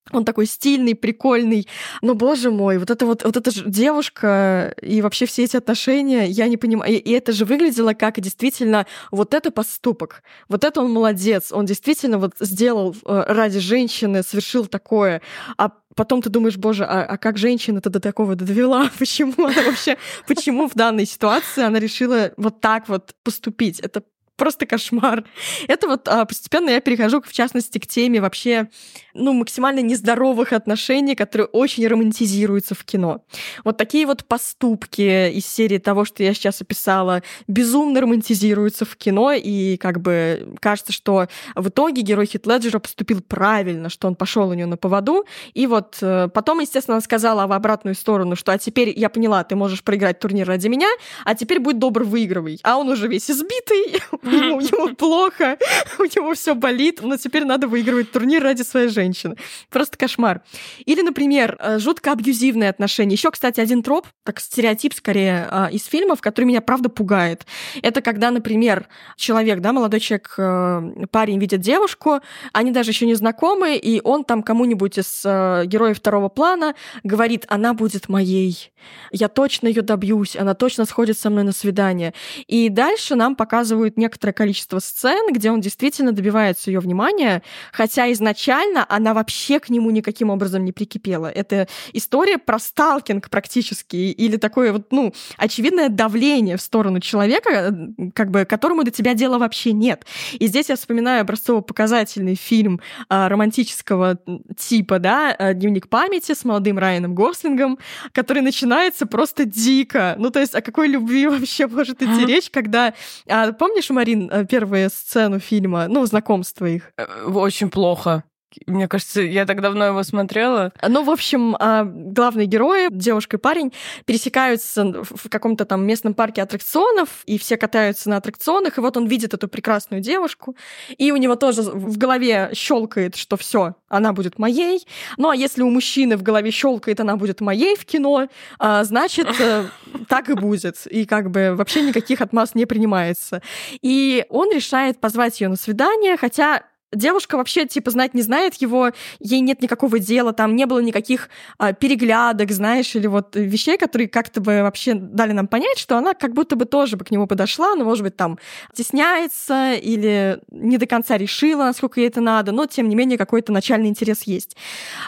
[0.09, 1.67] Он такой стильный, прикольный.
[2.01, 6.25] Но, боже мой, вот это вот, вот эта же девушка и вообще все эти отношения,
[6.25, 6.91] я не понимаю.
[6.91, 10.23] И, и это же выглядело как действительно вот это поступок.
[10.49, 11.51] Вот это он молодец.
[11.51, 15.21] Он действительно вот сделал э, ради женщины, совершил такое.
[15.57, 18.89] А потом ты думаешь, боже, а, а как женщина-то до такого довела?
[18.99, 19.97] Почему она вообще,
[20.27, 23.79] почему в данной ситуации она решила вот так вот поступить?
[23.79, 24.03] Это
[24.41, 25.23] просто кошмар.
[25.67, 28.69] Это вот а, постепенно я перехожу, в частности, к теме вообще
[29.13, 33.23] ну, максимально нездоровых отношений, которые очень романтизируются в кино.
[33.63, 39.31] Вот такие вот поступки из серии того, что я сейчас описала, безумно романтизируются в кино,
[39.33, 44.49] и как бы кажется, что в итоге герой Хит Леджера поступил правильно, что он пошел
[44.49, 48.53] у нее на поводу, и вот э, потом, естественно, она сказала в обратную сторону, что
[48.53, 50.89] а теперь я поняла, ты можешь проиграть турнир ради меня,
[51.25, 52.59] а теперь будь добр, выигрывай.
[52.63, 55.57] А он уже весь избитый, ему, ему плохо,
[55.99, 59.35] у него все болит, но теперь надо выигрывать турнир ради своей женщины.
[59.69, 60.41] Просто кошмар.
[60.85, 63.13] Или, например, э, жутко абьюзивные отношения.
[63.13, 67.45] Еще, кстати, один троп, так стереотип скорее, э, из фильмов, который меня правда пугает.
[67.81, 72.19] Это когда, например, человек, да, молодой человек, э, парень видит девушку,
[72.53, 77.73] они даже еще не знакомы, и он там кому-нибудь из героев второго плана говорит, она
[77.73, 78.71] будет моей,
[79.11, 82.13] я точно ее добьюсь, она точно сходит со мной на свидание.
[82.47, 88.85] И дальше нам показывают некоторое количество сцен, где он действительно добивается ее внимания, хотя изначально
[88.89, 91.27] она вообще к нему никаким образом не прикипела.
[91.27, 97.73] Это история про сталкинг практически, или такое вот, ну, очевидное давление в сторону человека,
[98.13, 100.05] как бы, которому до тебя дела вообще нет.
[100.33, 104.19] И здесь я вспоминаю образцово-показательный фильм а, романтического
[104.57, 107.79] типа, да, «Дневник памяти» с молодым Райаном Гослингом,
[108.11, 110.15] который начинается просто дико.
[110.17, 112.93] Ну, то есть о какой любви вообще может идти речь, когда...
[113.27, 116.91] А, помнишь, Марин, э, первую сцену фильма, ну, знакомство их?
[116.97, 118.23] Э, очень плохо.
[118.67, 120.71] Мне кажется, я так давно его смотрела.
[120.87, 123.71] Ну, в общем, а, главные герои, девушка и парень,
[124.05, 129.07] пересекаются в каком-то там местном парке аттракционов, и все катаются на аттракционах, и вот он
[129.07, 130.55] видит эту прекрасную девушку,
[130.97, 134.85] и у него тоже в голове щелкает, что все, она будет моей.
[135.17, 138.27] Ну, а если у мужчины в голове щелкает, она будет моей в кино,
[138.59, 139.65] а, значит, э,
[140.07, 140.85] так и будет.
[140.87, 143.41] И как бы вообще никаких отмаз не принимается.
[143.81, 148.91] И он решает позвать ее на свидание, хотя девушка вообще, типа, знать не знает его,
[149.19, 154.07] ей нет никакого дела, там не было никаких а, переглядок, знаешь, или вот вещей, которые
[154.07, 157.27] как-то бы вообще дали нам понять, что она как будто бы тоже бы к нему
[157.27, 158.37] подошла, но, может быть, там
[158.73, 163.51] стесняется или не до конца решила, насколько ей это надо, но, тем не менее, какой-то
[163.51, 164.57] начальный интерес есть.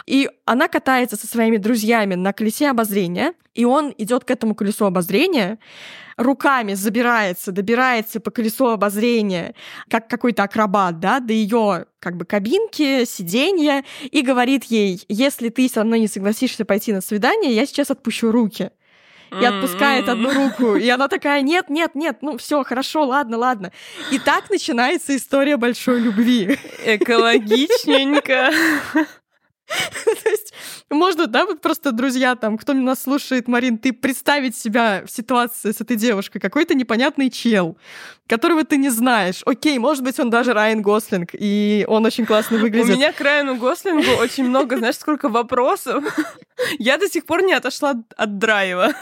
[0.06, 4.84] И она катается со своими друзьями на колесе обозрения, и он идет к этому колесу
[4.84, 5.58] обозрения,
[6.16, 9.54] руками забирается, добирается по колесу обозрения,
[9.88, 15.68] как какой-то акробат, да, до ее как бы кабинки, сиденья, и говорит ей, если ты
[15.68, 18.70] со мной не согласишься пойти на свидание, я сейчас отпущу руки
[19.40, 20.76] и отпускает одну руку.
[20.76, 23.72] И она такая, нет, нет, нет, ну все, хорошо, ладно, ладно.
[24.10, 26.58] И так начинается история большой любви.
[26.84, 28.50] Экологичненько.
[29.66, 30.43] То есть
[30.90, 35.72] можно, да, вот просто, друзья, там, кто нас слушает, Марин, ты представить себя в ситуации
[35.72, 37.76] с этой девушкой, какой-то непонятный чел,
[38.28, 39.42] которого ты не знаешь.
[39.46, 42.94] Окей, может быть, он даже Райан Гослинг, и он очень классно выглядит.
[42.94, 46.04] У меня к Райану Гослингу очень много, знаешь, сколько вопросов.
[46.78, 48.92] Я до сих пор не отошла от драйва.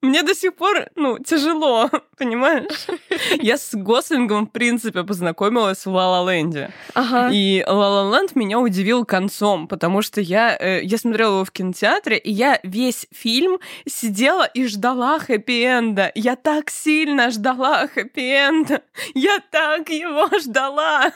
[0.00, 1.88] Мне до сих пор, ну, тяжело,
[2.18, 2.86] понимаешь?
[3.40, 6.70] Я с Гослингом, в принципе, познакомилась в Ла Ленде.
[6.94, 7.30] Ага.
[7.32, 12.18] И Ла Ленд меня удивил концом, потому что я, э, я смотрела его в кинотеатре,
[12.18, 16.10] и я весь фильм сидела и ждала хэппи-энда.
[16.14, 18.82] Я так сильно ждала хэппи-энда.
[19.14, 21.12] Я так его ждала.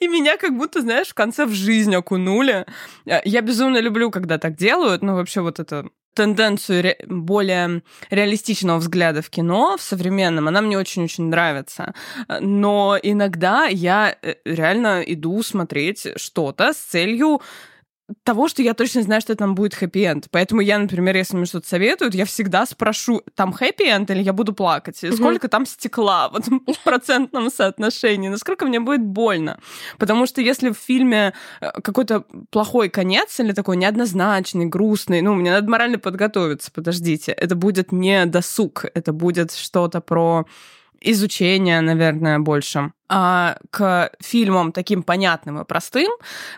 [0.00, 2.64] И меня как будто, знаешь, в конце в жизнь окунули.
[3.04, 9.22] Я безумно люблю, когда так делают, но вообще вот это тенденцию ре- более реалистичного взгляда
[9.22, 11.94] в кино, в современном, она мне очень-очень нравится.
[12.40, 17.40] Но иногда я э, реально иду смотреть что-то с целью
[18.24, 20.28] того, что я точно знаю, что там будет хэппи-энд.
[20.30, 24.54] Поэтому я, например, если мне что-то советуют, я всегда спрошу, там хэппи-энд или я буду
[24.54, 25.02] плакать?
[25.04, 28.28] И сколько там стекла вот, в процентном соотношении?
[28.28, 29.60] Насколько мне будет больно?
[29.98, 35.50] Потому что если в фильме э, какой-то плохой конец или такой неоднозначный, грустный, ну, мне
[35.50, 37.32] надо морально подготовиться, подождите.
[37.32, 40.46] Это будет не досуг, это будет что-то про
[41.00, 42.92] изучения, наверное, больше.
[43.08, 46.10] А к фильмам таким понятным и простым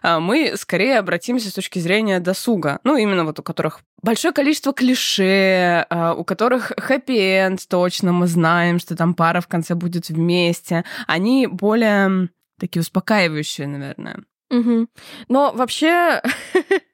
[0.03, 2.81] а, мы скорее обратимся с точки зрения досуга.
[2.85, 8.81] Ну, именно вот у которых большое количество клише, а, у которых хэппи-энд точно, мы знаем,
[8.81, 10.85] что там пара в конце будет вместе.
[11.07, 14.19] Они более такие успокаивающие, наверное.
[14.51, 14.89] Угу.
[15.29, 16.21] Но вообще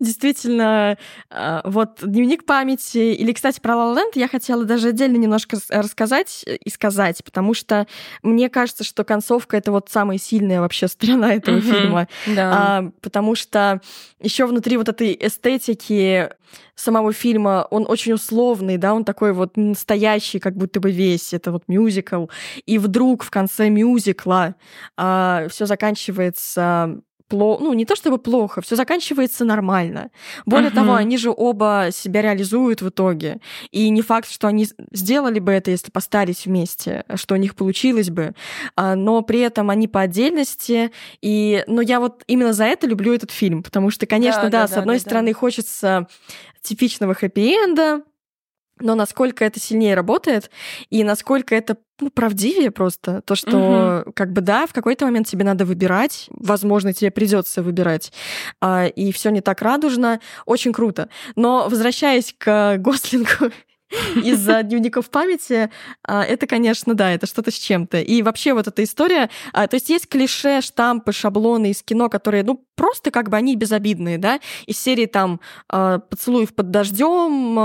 [0.00, 0.96] Действительно,
[1.30, 6.44] а, вот дневник памяти, или, кстати, про La La я хотела даже отдельно немножко рассказать
[6.46, 7.86] и сказать, потому что
[8.22, 12.52] мне кажется, что концовка это вот самая сильная вообще сторона этого фильма, да.
[12.52, 13.80] а, потому что
[14.20, 16.30] еще внутри вот этой эстетики
[16.74, 21.50] самого фильма он очень условный, да, он такой вот настоящий, как будто бы весь, это
[21.50, 22.26] вот мюзикл,
[22.64, 24.54] и вдруг в конце мюзикла
[24.96, 30.10] а, все заканчивается плохо, ну не то чтобы плохо, все заканчивается нормально.
[30.46, 30.74] Более uh-huh.
[30.74, 33.38] того, они же оба себя реализуют в итоге.
[33.70, 38.10] И не факт, что они сделали бы это, если постарись вместе, что у них получилось
[38.10, 38.34] бы.
[38.76, 40.90] А, но при этом они по отдельности.
[41.22, 44.62] И, но я вот именно за это люблю этот фильм, потому что, конечно, да, да,
[44.62, 45.38] да с одной да, стороны да.
[45.38, 46.08] хочется
[46.62, 48.02] типичного хэппи-энда,
[48.80, 50.50] но насколько это сильнее работает
[50.90, 53.22] и насколько это ну, правдивее просто.
[53.22, 54.12] То, что угу.
[54.14, 58.12] как бы да, в какой-то момент тебе надо выбирать, возможно, тебе придется выбирать,
[58.60, 60.20] а, и все не так радужно.
[60.46, 61.08] Очень круто.
[61.34, 63.52] Но возвращаясь к Гослингу
[64.16, 65.70] из-за дневников памяти,
[66.04, 68.00] а, это, конечно, да, это что-то с чем-то.
[68.00, 72.44] И вообще вот эта история, а, то есть есть клише, штампы, шаблоны из кино, которые,
[72.44, 77.58] ну, просто как бы они безобидные, да, из серии там а, «Поцелуев под дождем»,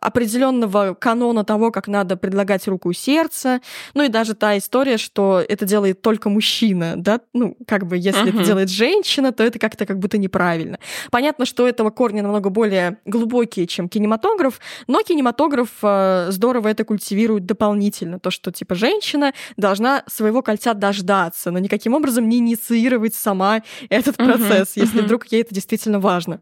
[0.00, 3.60] определенного канона того, как надо предлагать руку и сердце,
[3.94, 8.24] ну и даже та история, что это делает только мужчина, да, ну, как бы если
[8.24, 8.34] uh-huh.
[8.36, 10.78] это делает женщина, то это как-то как будто неправильно.
[11.10, 17.46] Понятно, что этого корни намного более глубокие, чем кинематограф, но кинематограф э, здорово это культивирует
[17.46, 18.20] дополнительно.
[18.20, 23.62] То, что типа женщина должна своего кольца дождаться, но никаким образом не инициировать сама
[23.96, 25.04] этот процесс, uh-huh, если uh-huh.
[25.04, 26.40] вдруг ей это действительно важно.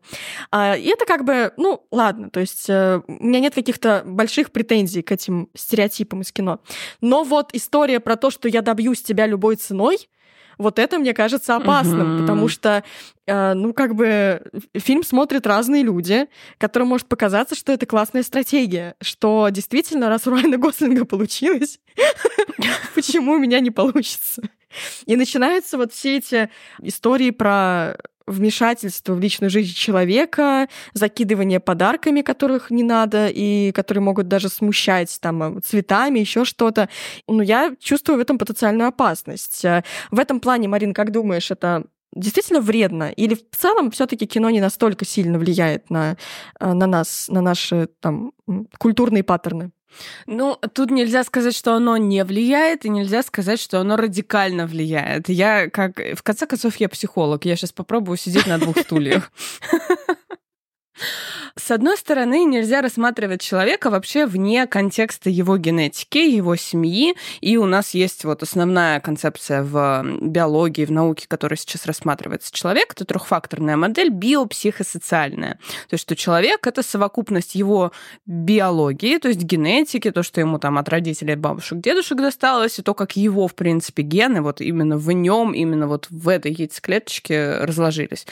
[0.51, 4.51] А, и это как бы, ну, ладно, то есть э, у меня нет каких-то больших
[4.53, 6.61] претензий к этим стереотипам из кино.
[7.01, 10.09] Но вот история про то, что я добьюсь тебя любой ценой,
[10.59, 12.21] вот это, мне кажется, опасным, угу.
[12.23, 12.85] потому что,
[13.27, 14.43] э, ну, как бы
[14.77, 16.27] фильм смотрят разные люди,
[16.59, 21.81] которым может показаться, что это классная стратегия, что действительно, раз у Райана Гослинга получилось,
[22.95, 24.43] почему у меня не получится?
[25.07, 26.51] И начинаются вот все эти
[26.83, 27.97] истории про
[28.27, 35.17] вмешательство в личную жизнь человека, закидывание подарками, которых не надо, и которые могут даже смущать
[35.21, 36.89] там цветами, еще что-то.
[37.29, 39.63] Ну, я чувствую в этом потенциальную опасность.
[39.63, 43.11] В этом плане, Марин, как думаешь, это действительно вредно?
[43.11, 46.17] Или в целом все-таки кино не настолько сильно влияет на,
[46.61, 48.33] на нас, на наши там
[48.79, 49.71] культурные паттерны?
[50.27, 55.29] Ну, тут нельзя сказать, что оно не влияет, и нельзя сказать, что оно радикально влияет.
[55.29, 55.99] Я как...
[55.99, 57.45] В конце концов, я психолог.
[57.45, 59.31] Я сейчас попробую сидеть на двух стульях.
[61.57, 67.65] С одной стороны, нельзя рассматривать человека вообще вне контекста его генетики, его семьи, и у
[67.65, 72.53] нас есть вот основная концепция в биологии, в науке, которая сейчас рассматривается.
[72.53, 75.55] Человек— это трехфакторная модель биопсихосоциальная.
[75.89, 77.93] То есть, что человек— это совокупность его
[78.27, 82.95] биологии, то есть генетики, то, что ему там от родителей, бабушек, дедушек досталось, и то,
[82.95, 88.27] как его, в принципе, гены вот именно в нем, именно вот в этой яйцеклеточке разложились,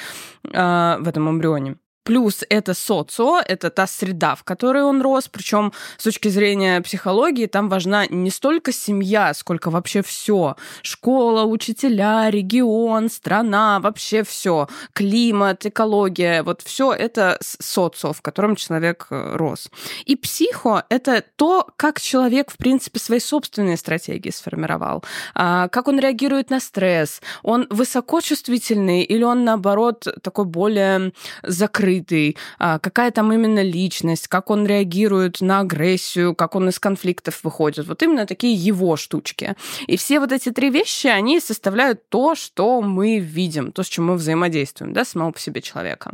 [0.52, 1.76] а, в этом эмбрионе.
[2.04, 5.28] Плюс это социо, это та среда, в которой он рос.
[5.28, 10.56] Причем с точки зрения психологии там важна не столько семья, сколько вообще все.
[10.82, 14.68] Школа, учителя, регион, страна, вообще все.
[14.92, 19.70] Климат, экология, вот все это социо, в котором человек э, рос.
[20.04, 25.04] И психо— это то, как человек, в принципе, свои собственные стратегии сформировал.
[25.34, 27.20] А, как он реагирует на стресс.
[27.44, 34.50] Он высокочувствительный или он, наоборот, такой более закрытый открытый, а, какая там именно личность, как
[34.50, 37.86] он реагирует на агрессию, как он из конфликтов выходит.
[37.86, 39.54] Вот именно такие его штучки.
[39.86, 44.06] И все вот эти три вещи, они составляют то, что мы видим, то, с чем
[44.06, 46.12] мы взаимодействуем, да, самого по себе человека.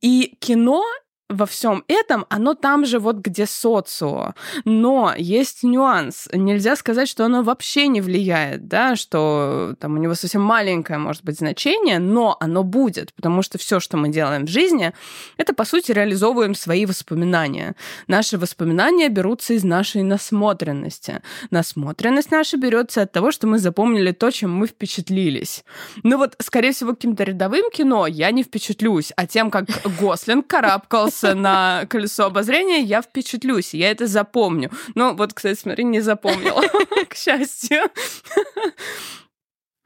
[0.00, 0.84] И кино
[1.30, 4.34] во всем этом, оно там же вот где социо.
[4.64, 6.28] Но есть нюанс.
[6.32, 11.24] Нельзя сказать, что оно вообще не влияет, да, что там у него совсем маленькое может
[11.24, 14.92] быть значение, но оно будет, потому что все, что мы делаем в жизни,
[15.36, 17.76] это, по сути, реализовываем свои воспоминания.
[18.08, 21.22] Наши воспоминания берутся из нашей насмотренности.
[21.50, 25.64] Насмотренность наша берется от того, что мы запомнили то, чем мы впечатлились.
[26.02, 29.66] Ну вот, скорее всего, каким-то рядовым кино я не впечатлюсь, а тем, как
[30.00, 34.70] Гослинг карабкался на колесо обозрения, я впечатлюсь, я это запомню.
[34.94, 36.62] Но вот, кстати, смотри, не запомнила,
[37.08, 37.82] к счастью.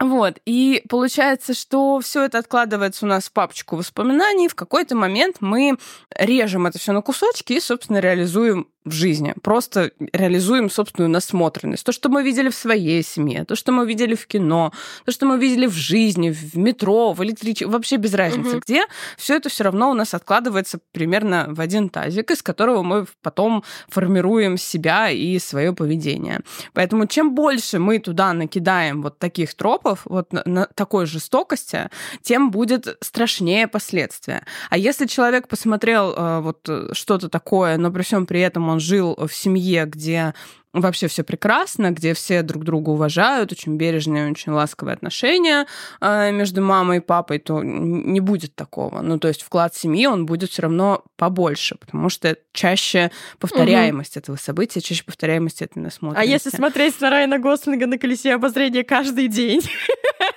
[0.00, 4.48] Вот, и получается, что все это откладывается у нас в папочку воспоминаний.
[4.48, 5.78] В какой-то момент мы
[6.10, 9.34] режем это все на кусочки и, собственно, реализуем в жизни.
[9.42, 11.84] Просто реализуем собственную насмотренность.
[11.84, 14.72] То, что мы видели в своей семье, то, что мы видели в кино,
[15.06, 18.60] то, что мы видели в жизни, в метро, в электричестве, вообще без разницы угу.
[18.60, 18.84] где,
[19.16, 23.64] все это все равно у нас откладывается примерно в один тазик, из которого мы потом
[23.88, 26.40] формируем себя и свое поведение.
[26.74, 31.88] Поэтому чем больше мы туда накидаем вот таких тропов, вот на, на такой жестокости,
[32.22, 34.44] тем будет страшнее последствия.
[34.68, 38.80] А если человек посмотрел э, вот что-то такое, но при всем при этом он он
[38.80, 40.34] жил в семье, где
[40.72, 45.66] вообще все прекрасно, где все друг друга уважают, очень бережные, очень ласковые отношения
[46.00, 49.00] э, между мамой и папой, то не будет такого.
[49.00, 54.22] Ну, то есть вклад семьи, он будет все равно побольше, потому что чаще повторяемость угу.
[54.22, 56.30] этого события, чаще повторяемость этой насмотренности.
[56.30, 59.60] А если смотреть на Райана Гослинга на колесе обозрения каждый день?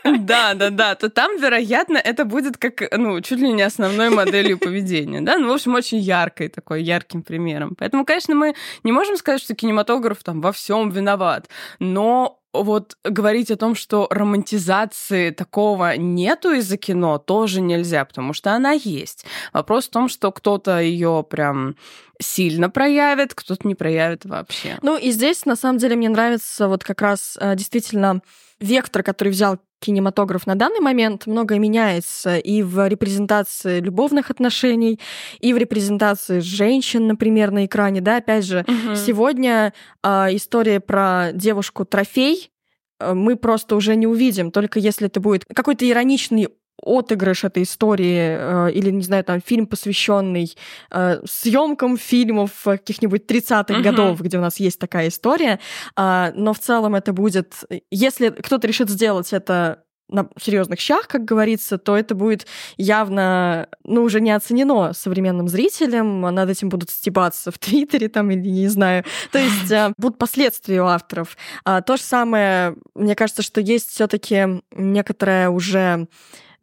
[0.04, 4.58] Да, да, да, то там, вероятно, это будет как, ну, чуть ли не основной моделью
[4.58, 7.76] поведения, да, ну, в общем, очень яркой такой, ярким примером.
[7.78, 11.50] Поэтому, конечно, мы не можем сказать, что кинематограф там во всем виноват,
[11.80, 18.54] но вот говорить о том, что романтизации такого нету из-за кино, тоже нельзя, потому что
[18.54, 19.26] она есть.
[19.54, 21.76] Вопрос в том, что кто-то ее прям
[22.20, 24.78] сильно проявит, кто-то не проявит вообще.
[24.82, 28.22] Ну и здесь, на самом деле, мне нравится вот как раз э, действительно
[28.60, 35.00] вектор, который взял кинематограф на данный момент, многое меняется и в репрезентации любовных отношений,
[35.40, 38.02] и в репрезентации женщин, например, на экране.
[38.02, 38.96] Да, опять же, угу.
[38.96, 42.52] сегодня э, история про девушку трофей
[43.00, 46.50] э, мы просто уже не увидим, только если это будет какой-то ироничный
[46.82, 50.56] отыгрыш этой истории э, или, не знаю, там фильм, посвященный
[50.92, 53.82] э, съемкам фильмов каких-нибудь 30-х uh-huh.
[53.82, 55.60] годов, где у нас есть такая история.
[55.98, 57.54] Э, но в целом это будет...
[57.92, 62.48] Если кто-то решит сделать это на серьезных щах, как говорится, то это будет
[62.78, 68.50] явно, ну, уже не оценено современным зрителям, над этим будут стебаться в Твиттере там или
[68.50, 69.04] не знаю.
[69.32, 71.38] То есть э, будут последствия у авторов.
[71.66, 76.08] А, то же самое, мне кажется, что есть все-таки некоторая уже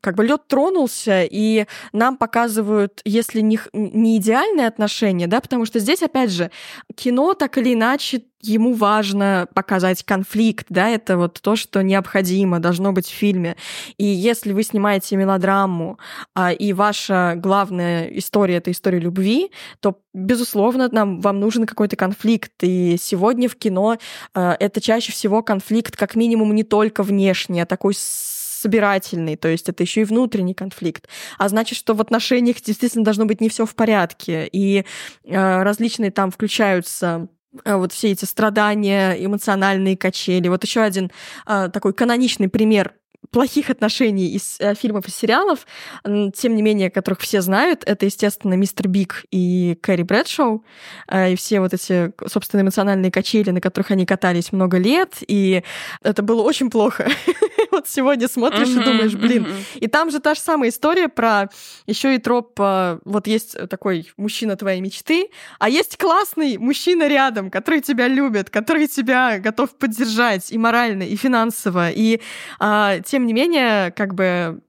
[0.05, 5.79] как бы лед тронулся, и нам показывают, если не, не идеальные отношения, да, потому что
[5.79, 6.51] здесь, опять же,
[6.95, 12.93] кино так или иначе ему важно показать конфликт, да, это вот то, что необходимо, должно
[12.93, 13.57] быть в фильме.
[13.97, 15.99] И если вы снимаете мелодраму,
[16.35, 19.51] а, и ваша главная история— это история любви,
[19.81, 22.53] то, безусловно, нам, вам нужен какой-то конфликт.
[22.61, 23.97] И сегодня в кино
[24.35, 27.95] а, это чаще всего конфликт как минимум не только внешний, а такой
[28.65, 31.07] собирательный, то есть это еще и внутренний конфликт.
[31.39, 34.49] А значит, что в отношениях действительно должно быть не все в порядке.
[34.51, 34.85] И
[35.25, 37.29] э, различные там включаются
[37.63, 40.49] э, вот все эти страдания, эмоциональные качели.
[40.49, 41.11] Вот еще один
[41.47, 42.95] э, такой каноничный пример
[43.31, 45.67] плохих отношений из э, фильмов и сериалов,
[46.05, 50.65] тем не менее, которых все знают, это, естественно, Мистер Биг и Кэрри Брэдшоу,
[51.09, 55.65] э, и все вот эти, собственно, эмоциональные качели, на которых они катались много лет, и
[56.03, 57.09] это было очень плохо.
[57.75, 59.47] вот сегодня смотришь и думаешь, блин.
[59.75, 61.49] И там же та же самая история про
[61.87, 67.51] еще и троп, э, вот есть такой мужчина твоей мечты, а есть классный мужчина рядом,
[67.51, 72.21] который тебя любит, который тебя готов поддержать и морально, и финансово, и
[72.59, 74.61] а, тем не менее, как бы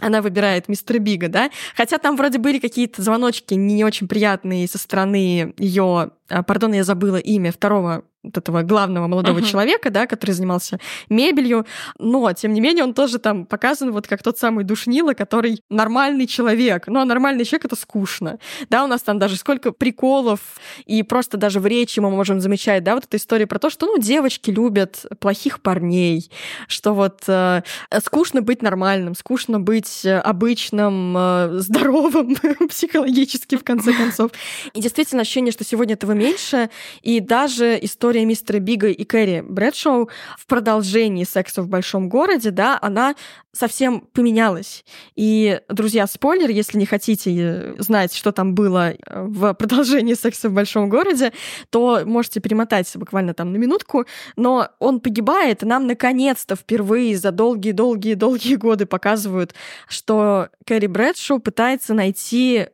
[0.00, 1.50] она выбирает мистера Бига, да?
[1.76, 6.84] Хотя там вроде были какие-то звоночки не очень приятные со стороны ее, а, пардон, я
[6.84, 9.50] забыла имя второго вот этого главного молодого uh-huh.
[9.50, 11.66] человека, да, который занимался мебелью,
[11.98, 16.26] но, тем не менее, он тоже там показан вот как тот самый душнило, который нормальный
[16.26, 16.86] человек.
[16.86, 18.38] Ну, а нормальный человек— это скучно.
[18.68, 20.40] Да, у нас там даже сколько приколов,
[20.84, 23.86] и просто даже в речи мы можем замечать, да, вот эта история про то, что,
[23.86, 26.30] ну, девочки любят плохих парней,
[26.68, 27.62] что вот э,
[28.02, 32.36] скучно быть нормальным, скучно быть обычным, э, здоровым
[32.68, 34.32] психологически, в конце концов.
[34.74, 36.68] И действительно ощущение, что сегодня этого меньше,
[37.02, 42.50] и даже история история мистера Бига и Кэрри Брэдшоу в продолжении секса в большом городе,
[42.50, 43.14] да, она
[43.52, 44.84] совсем поменялась.
[45.14, 50.48] И, друзья, спойлер, если не хотите э, знать, что там было э, в продолжении секса
[50.48, 51.32] в большом городе,
[51.70, 54.06] то можете перемотать буквально там на минутку.
[54.34, 59.54] Но он погибает, и нам наконец-то впервые за долгие-долгие-долгие годы показывают,
[59.88, 62.66] что Кэрри Брэдшоу пытается найти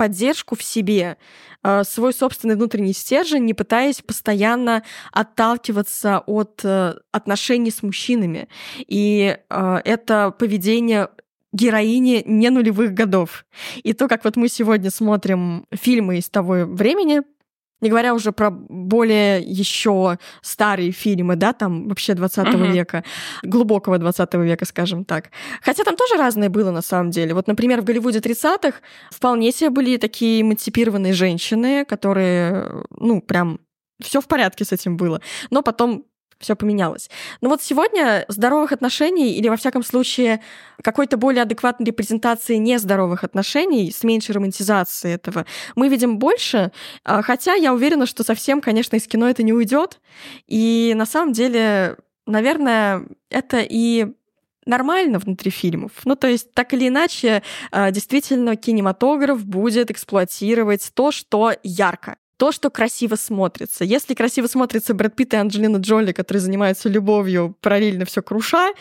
[0.00, 1.18] поддержку в себе,
[1.62, 4.82] э, свой собственный внутренний стержень, не пытаясь постоянно
[5.12, 8.48] отталкиваться от э, отношений с мужчинами.
[8.78, 11.10] И э, это поведение
[11.52, 13.44] героини не нулевых годов.
[13.82, 17.20] И то, как вот мы сегодня смотрим фильмы из того времени,
[17.80, 22.72] не говоря уже про более еще старые фильмы, да, там вообще 20 uh-huh.
[22.72, 23.04] века,
[23.42, 25.30] глубокого 20 века, скажем так.
[25.62, 27.34] Хотя там тоже разное было на самом деле.
[27.34, 28.78] Вот, например, в Голливуде 30-х
[29.10, 33.60] вполне себе были такие эмансипированные женщины, которые, ну, прям
[34.02, 35.20] все в порядке с этим было.
[35.50, 36.04] Но потом
[36.40, 37.10] все поменялось.
[37.40, 40.40] Но вот сегодня здоровых отношений или, во всяком случае,
[40.82, 46.72] какой-то более адекватной репрезентации нездоровых отношений с меньшей романтизацией этого мы видим больше,
[47.04, 50.00] а, хотя я уверена, что совсем, конечно, из кино это не уйдет.
[50.46, 54.06] И на самом деле, наверное, это и
[54.66, 55.92] нормально внутри фильмов.
[56.04, 62.52] Ну, то есть, так или иначе, а, действительно, кинематограф будет эксплуатировать то, что ярко то,
[62.52, 63.84] что красиво смотрится.
[63.84, 68.72] Если красиво смотрится Брэд Питт и Анджелина Джоли, которые занимаются любовью, параллельно все круша,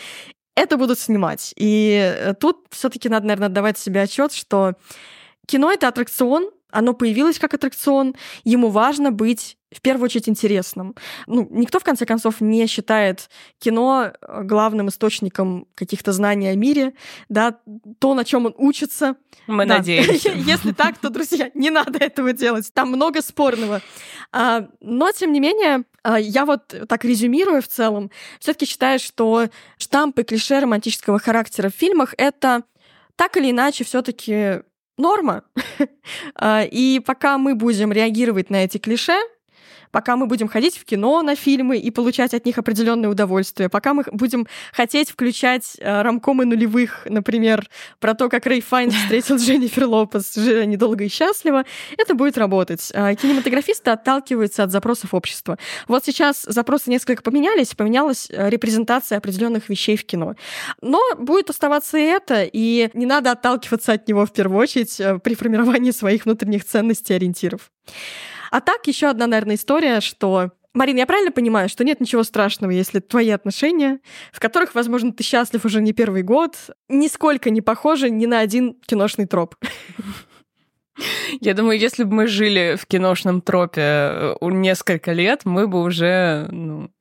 [0.55, 1.53] это будут снимать.
[1.57, 4.76] И э, тут все-таки надо, наверное, отдавать себе отчет, что
[5.45, 10.95] кино это аттракцион, оно появилось как аттракцион, ему важно быть в первую очередь интересным.
[11.28, 16.93] Ну, никто, в конце концов, не считает кино э, главным источником каких-то знаний о мире,
[17.30, 17.59] да,
[17.99, 19.15] то, на чем он учится.
[19.45, 19.78] Мы да.
[19.78, 20.30] надеемся.
[20.36, 22.72] Если так, то, друзья, не надо этого делать.
[22.74, 23.82] Там много спорного.
[24.32, 28.09] А, но, тем не менее, а, я вот так резюмирую в целом,
[28.39, 32.63] все-таки считаю, что штампы клише романтического характера в фильмах это
[33.15, 34.61] так или иначе все-таки
[35.00, 35.43] норма.
[36.36, 39.18] А, и пока мы будем реагировать на эти клише,
[39.92, 43.94] пока мы будем ходить в кино на фильмы и получать от них определенное удовольствие, пока
[43.94, 47.68] мы будем хотеть включать э, рамкомы нулевых, например,
[48.00, 51.66] про то, как Рэй Файн встретил Дженнифер Лопес недолго и счастливо,
[51.98, 52.92] это будет работать.
[52.94, 55.58] Э, кинематографисты отталкиваются от запросов общества.
[55.88, 60.36] Вот сейчас запросы несколько поменялись, поменялась э, репрезентация определенных вещей в кино.
[60.82, 65.20] Но будет оставаться и это, и не надо отталкиваться от него в первую очередь э,
[65.20, 67.72] при формировании своих внутренних ценностей и ориентиров.
[68.52, 72.72] А так, еще одна, наверное, история, что Марин, я правильно понимаю, что нет ничего страшного,
[72.72, 74.00] если твои отношения,
[74.32, 76.56] в которых, возможно, ты счастлив уже не первый год,
[76.88, 79.56] нисколько не похожи ни на один киношный троп?
[81.41, 86.47] Я думаю, если бы мы жили в киношном тропе э, несколько лет, мы бы уже
[86.52, 86.91] ну,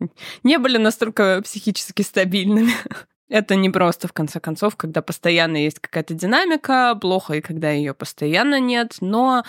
[0.44, 2.72] не были настолько психически стабильными.
[3.28, 7.92] Это не просто, в конце концов, когда постоянно есть какая-то динамика, плохо и когда ее
[7.92, 9.44] постоянно нет, но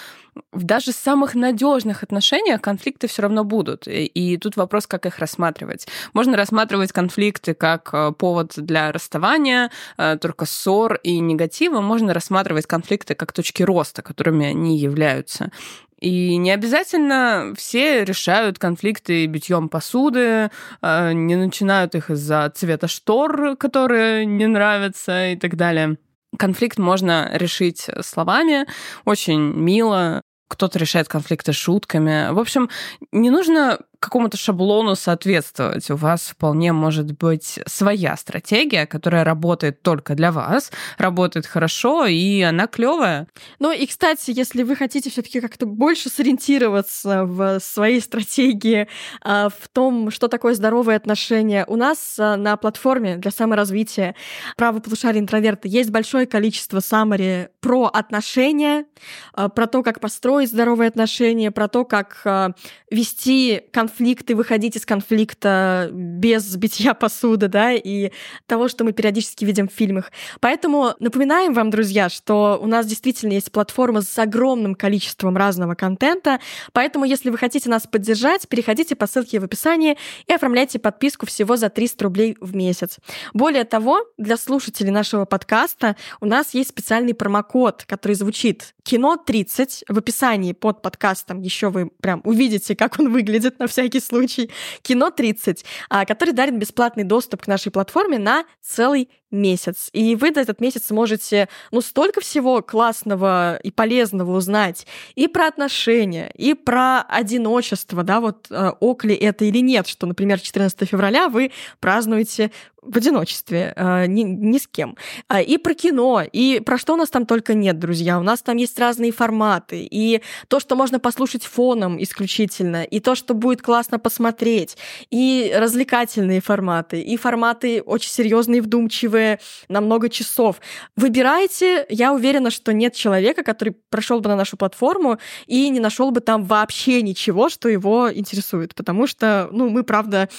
[0.51, 3.87] в даже самых надежных отношениях конфликты все равно будут.
[3.87, 5.87] И тут вопрос, как их рассматривать.
[6.13, 11.81] Можно рассматривать конфликты как э, повод для расставания, э, только ссор и негатива.
[11.81, 15.51] Можно рассматривать конфликты как точки роста, которыми они являются.
[15.99, 20.49] И не обязательно все решают конфликты битьем посуды,
[20.81, 25.97] а, не начинают их из-за цвета штор, которые не нравятся и так далее.
[26.37, 28.65] Конфликт можно решить словами,
[29.03, 32.31] очень мило, кто-то решает конфликты шутками.
[32.31, 32.69] В общем,
[33.11, 35.89] не нужно какому-то шаблону соответствовать.
[35.91, 42.41] У вас вполне может быть своя стратегия, которая работает только для вас, работает хорошо, и
[42.41, 43.27] она клевая.
[43.59, 48.87] Ну и, кстати, если вы хотите все-таки как-то больше сориентироваться в своей стратегии,
[49.21, 54.15] а, в том, что такое здоровые отношения, у нас а, на платформе для саморазвития
[54.55, 58.85] «Право полушария интроверта» есть большое количество саммари про отношения,
[59.33, 62.55] а, про то, как построить здоровые отношения, про то, как
[62.89, 68.11] вести конфликты конфликты, выходить из конфликта без битья посуды, да, и
[68.45, 70.11] того, что мы периодически видим в фильмах.
[70.39, 76.39] Поэтому напоминаем вам, друзья, что у нас действительно есть платформа с огромным количеством разного контента,
[76.71, 79.97] поэтому если вы хотите нас поддержать, переходите по ссылке в описании
[80.27, 82.97] и оформляйте подписку всего за 300 рублей в месяц.
[83.33, 89.85] Более того, для слушателей нашего подкаста у нас есть специальный промокод, который звучит кино 30
[89.87, 91.41] в описании под подкастом.
[91.41, 94.49] Еще вы прям увидите, как он выглядит на всякий случай.
[94.81, 99.89] Кино 30, а, который дарит бесплатный доступ к нашей платформе на целый месяц.
[99.93, 105.47] И вы за этот месяц можете, ну, столько всего классного и полезного узнать и про
[105.47, 110.89] отношения, и про одиночество, да, вот э, ок ли это или нет, что, например, 14
[110.89, 112.51] февраля вы празднуете
[112.81, 114.95] в одиночестве, э, ни, ни с кем.
[115.27, 118.19] А, и про кино, и про что у нас там только нет, друзья.
[118.19, 123.15] У нас там есть разные форматы, и то, что можно послушать фоном исключительно, и то,
[123.15, 124.77] что будет классно посмотреть,
[125.09, 129.18] и развлекательные форматы, и форматы очень серьезные, вдумчивые,
[129.67, 130.61] на много часов.
[130.95, 135.17] Выбирайте, я уверена, что нет человека, который прошел бы на нашу платформу
[135.47, 140.29] и не нашел бы там вообще ничего, что его интересует, потому что, ну, мы, правда,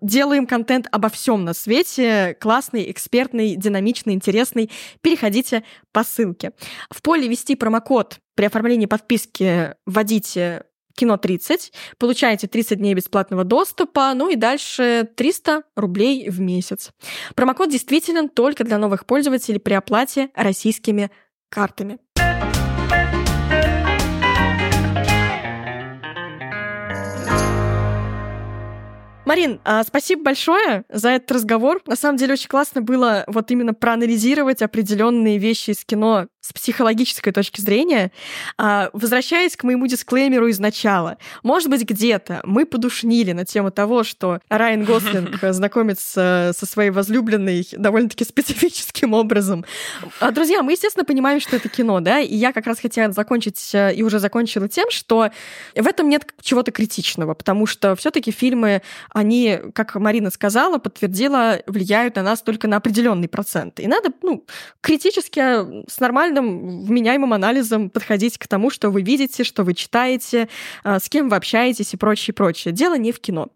[0.00, 4.70] делаем контент обо всем на свете, классный, экспертный, динамичный, интересный.
[5.00, 6.52] Переходите по ссылке.
[6.90, 10.64] В поле ввести промокод при оформлении подписки вводите
[10.96, 16.90] кино 30, получаете 30 дней бесплатного доступа, ну и дальше 300 рублей в месяц.
[17.36, 21.10] Промокод действителен только для новых пользователей при оплате российскими
[21.48, 21.98] картами.
[29.26, 31.82] Марин, а, спасибо большое за этот разговор.
[31.86, 37.32] На самом деле очень классно было вот именно проанализировать определенные вещи из кино с психологической
[37.32, 38.12] точки зрения.
[38.56, 44.04] А, возвращаясь к моему дисклеймеру из начала, может быть, где-то мы подушнили на тему того,
[44.04, 49.64] что Райан Гослинг знакомится со своей возлюбленной довольно-таки специфическим образом.
[50.20, 53.74] А, друзья, мы, естественно, понимаем, что это кино, да, и я как раз хотела закончить
[53.74, 55.30] э, и уже закончила тем, что
[55.74, 61.60] в этом нет чего-то критичного, потому что все таки фильмы они, как Марина сказала, подтвердила,
[61.66, 63.80] влияют на нас только на определенный процент.
[63.80, 64.44] И надо ну,
[64.80, 65.40] критически,
[65.90, 70.48] с нормальным, вменяемым анализом подходить к тому, что вы видите, что вы читаете,
[70.84, 72.72] а, с кем вы общаетесь и прочее, прочее.
[72.72, 73.48] Дело не в кино.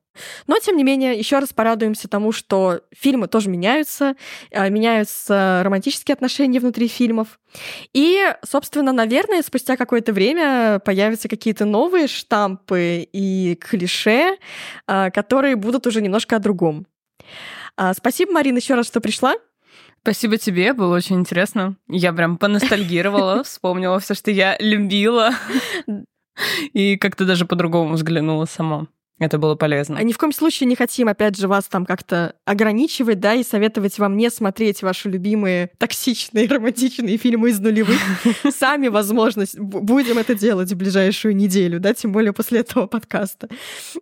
[0.46, 4.16] Но, тем не менее, еще раз порадуемся тому, что фильмы тоже меняются,
[4.52, 7.38] а, меняются романтические отношения внутри фильмов.
[7.92, 14.36] И, собственно, наверное, спустя какое-то время появятся какие-то новые штампы и клише,
[14.86, 16.86] а, которые будут уже немножко о другом.
[17.94, 19.36] Спасибо, Марина, еще раз, что пришла.
[20.02, 21.76] Спасибо тебе, было очень интересно.
[21.88, 25.32] Я прям поностальгировала, вспомнила все, что я любила.
[26.72, 28.86] И как-то даже по-другому взглянула сама.
[29.20, 29.98] Это было полезно.
[29.98, 33.44] А ни в коем случае не хотим, опять же, вас там как-то ограничивать, да, и
[33.44, 38.00] советовать вам не смотреть ваши любимые токсичные романтичные фильмы из нулевых.
[38.50, 43.50] Сами, возможно, будем это делать в ближайшую неделю, да, тем более после этого подкаста.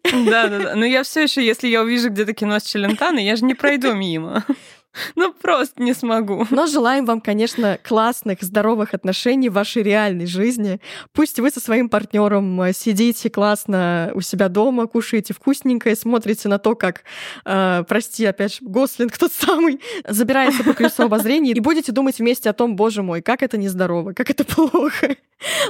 [0.05, 0.75] Да, да, да.
[0.77, 3.95] Но я все еще, если я увижу где-то кино с Челентано, я же не пройду
[3.95, 4.45] мимо.
[5.17, 6.47] Ну, просто не смогу.
[6.51, 10.81] Но желаем вам, конечно, классных, здоровых отношений в вашей реальной жизни.
[11.13, 16.59] Пусть вы со своим партнером э, сидите классно у себя дома, кушаете вкусненькое, смотрите на
[16.59, 17.03] то, как,
[17.45, 22.51] э, прости, опять же, Гослинг тот самый, забирается по колесу обозрения, и будете думать вместе
[22.51, 25.17] о том, боже мой, как это нездорово, как это плохо.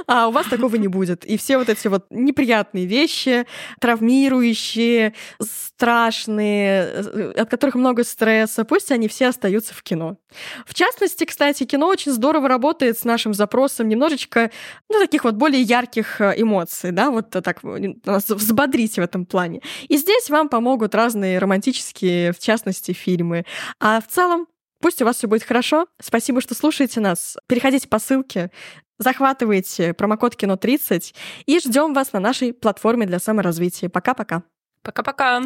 [0.07, 1.25] А у вас такого не будет.
[1.25, 3.45] И все вот эти вот неприятные вещи,
[3.79, 10.17] травмирующие, страшные, э, от которых много стресса, пусть они все остаются в кино.
[10.65, 14.51] В частности, кстати, кино очень здорово работает с нашим запросом немножечко,
[14.89, 19.61] ну, таких вот более ярких э, эмоций, да, вот так нас взбодрить в этом плане.
[19.87, 23.45] И здесь вам помогут разные романтические, в частности, фильмы.
[23.79, 24.47] А в целом,
[24.81, 25.87] Пусть у вас все будет хорошо.
[26.01, 27.37] Спасибо, что слушаете нас.
[27.47, 28.49] Переходите по ссылке,
[28.97, 31.13] захватывайте промокод Кино30
[31.45, 33.89] и ждем вас на нашей платформе для саморазвития.
[33.89, 34.43] Пока-пока.
[34.81, 35.41] Пока-пока.